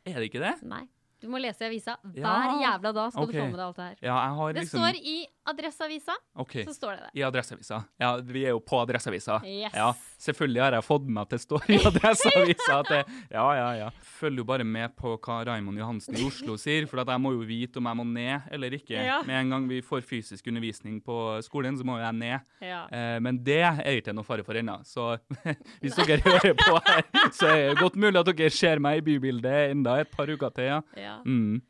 [0.04, 0.56] Er det ikke det?
[0.66, 0.82] Nei.
[1.22, 2.58] Du må lese i avisa hver Ja.
[2.58, 3.38] jævla dag skal okay.
[3.38, 3.96] du få med deg alt det her.
[4.02, 6.64] Ja, jeg har Det liksom står i Adresseavisa, okay.
[6.64, 7.08] så står det det.
[7.18, 7.80] I Adresseavisa.
[7.98, 9.40] Ja, vi er jo på Adresseavisa.
[9.42, 9.74] Yes.
[9.74, 9.88] Ja,
[10.22, 12.76] selvfølgelig har jeg fått med at det står i Adresseavisa.
[12.76, 13.00] At det,
[13.36, 13.88] ja, ja, ja.
[14.20, 17.42] Følger jo bare med på hva Raymond Johansen i Oslo sier, for jeg må jo
[17.48, 18.94] vite om jeg må ned eller ikke.
[18.94, 19.18] Ja.
[19.26, 22.46] Med en gang vi får fysisk undervisning på skolen, så må jeg ned.
[22.62, 22.84] Ja.
[22.86, 24.78] Eh, men det er ikke noe fare for ennå.
[24.86, 25.16] Så
[25.82, 29.06] hvis dere hører på her, så er det godt mulig at dere ser meg i
[29.10, 30.70] bybildet enda et par uker til.
[30.70, 30.80] Ja.
[30.94, 31.18] Ja.
[31.26, 31.62] Mm.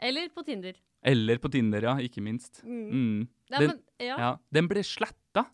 [0.00, 0.74] Eller på Tinder.
[1.02, 1.94] Eller på Tinder, ja.
[2.04, 2.62] Ikke minst.
[2.64, 2.82] Mm.
[2.90, 3.28] Mm.
[3.50, 4.16] Ja, Den, men, ja.
[4.18, 5.46] ja, den ble sletta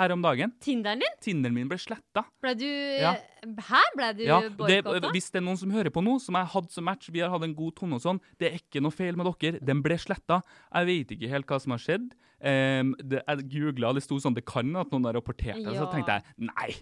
[0.00, 0.50] her om dagen.
[0.64, 1.12] Tinderen din?
[1.22, 2.24] Tinderen min ble sletta.
[2.42, 3.12] Ble du Ja.
[3.44, 5.10] Her ble du Ja, boikotta?
[5.14, 7.30] hvis det er noen som hører på nå, som jeg hadde som match, vi har
[7.30, 9.60] hatt en god tone og sånn, det er ikke noe feil med dere.
[9.62, 10.40] Den ble sletta.
[10.72, 12.08] Jeg vet ikke helt hva som har skjedd.
[12.44, 15.76] Um, det, jeg googla, det sto sånn Det kan at noen har rapportert det.
[15.78, 16.74] Så tenkte jeg nei,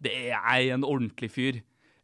[0.00, 1.58] det er jeg en ordentlig fyr.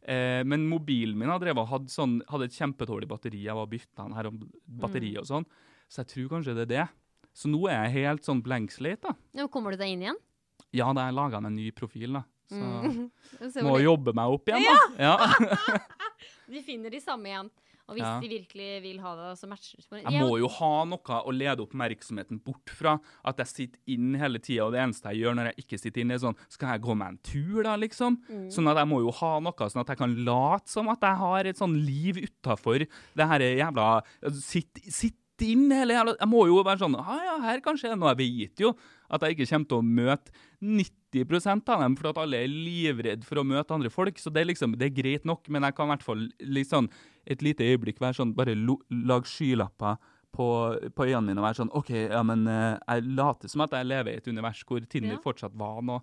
[0.07, 3.41] Eh, men mobilen min hadde, drevet, hadde, sånn, hadde et kjempedårlig batteri.
[3.43, 5.19] Jeg var bytta den her om batteri Mm.
[5.19, 5.45] og sånn.
[5.89, 6.87] Så jeg tror kanskje det er det.
[7.35, 9.13] Så nå er jeg helt sånn blank slate, da.
[9.33, 10.15] Ja, kommer du deg inn igjen?
[10.73, 12.23] Ja, da jeg laga en ny profil, da.
[12.49, 13.11] Så Mm.
[13.67, 15.03] Må jeg det- jobbe meg opp igjen, da.
[15.03, 15.17] Ja.
[16.49, 17.49] De finner de samme igjen.
[17.87, 18.19] Og hvis Ja.
[18.19, 20.03] de virkelig vil ha det, så matcher det.
[20.03, 22.99] Jeg må jo ha noe å lede oppmerksomheten bort fra.
[23.23, 26.01] At jeg sitter inn hele tida, og det eneste jeg gjør når jeg ikke sitter
[26.03, 28.17] inne, er sånn Skal jeg gå meg en tur, da, liksom?
[28.29, 28.49] Mm.
[28.51, 31.15] Sånn at jeg må jo ha noe, sånn at jeg kan late som at jeg
[31.17, 32.79] har et sånn liv utafor
[33.15, 37.39] det her jævla Sitt, sitt inn hele jævla Jeg må jo være sånn Ja, ja,
[37.45, 38.15] her kanskje er noe.
[38.15, 38.75] Jeg vet jo
[39.09, 40.31] at jeg ikke kommer til å møte
[40.61, 44.19] 90 av dem, for at alle er livredd for å møte andre folk.
[44.19, 46.27] Så det er liksom, det er greit nok, men jeg kan i hvert fall
[46.67, 46.89] sånn,
[47.25, 49.97] et lite øyeblikk være sånn, bare lo, lag skylapper
[50.37, 50.47] på,
[50.93, 53.87] på øynene mine og være sånn OK, ja, men eh, jeg later som at jeg
[53.89, 55.21] lever i et univers hvor Tinder Ja.
[55.23, 56.01] fortsatt var noe.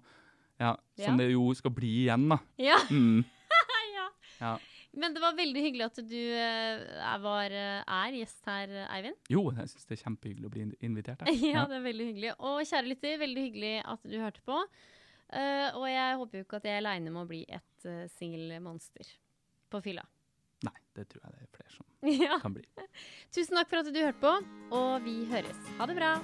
[0.58, 1.06] Ja, Ja.
[1.08, 2.38] Som det jo skal bli igjen, da.
[2.62, 2.76] Ja.
[2.90, 3.24] Mm,
[3.96, 4.06] ja.
[4.40, 4.52] ja.
[4.94, 9.16] Men det var veldig hyggelig at du eh, er, var, eh, er gjest her, Eivind.
[9.32, 11.24] Jo, jeg syns det er kjempehyggelig å bli in- invitert.
[11.26, 11.40] jeg.
[11.50, 12.30] Ja, det er veldig hyggelig.
[12.38, 14.60] Og kjære lytter, veldig hyggelig at du hørte på.
[15.35, 18.05] Eh, og jeg håper jo ikke at jeg er aleine med å bli et uh,
[18.18, 19.09] singelmonster
[19.72, 20.05] på fylla.
[20.64, 21.91] Nei, det tror jeg det er flere som
[22.28, 22.39] Ja.
[22.45, 22.64] kan bli.
[23.35, 24.37] Tusen takk for at du hørte på,
[24.78, 25.59] og vi høres.
[25.80, 26.14] Ha det bra.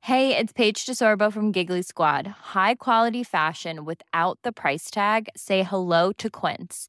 [0.00, 2.26] Hey, it's Paige DeSorbo from Giggly Squad.
[2.54, 5.28] High quality fashion without the price tag.
[5.36, 6.88] Say hello to Quince.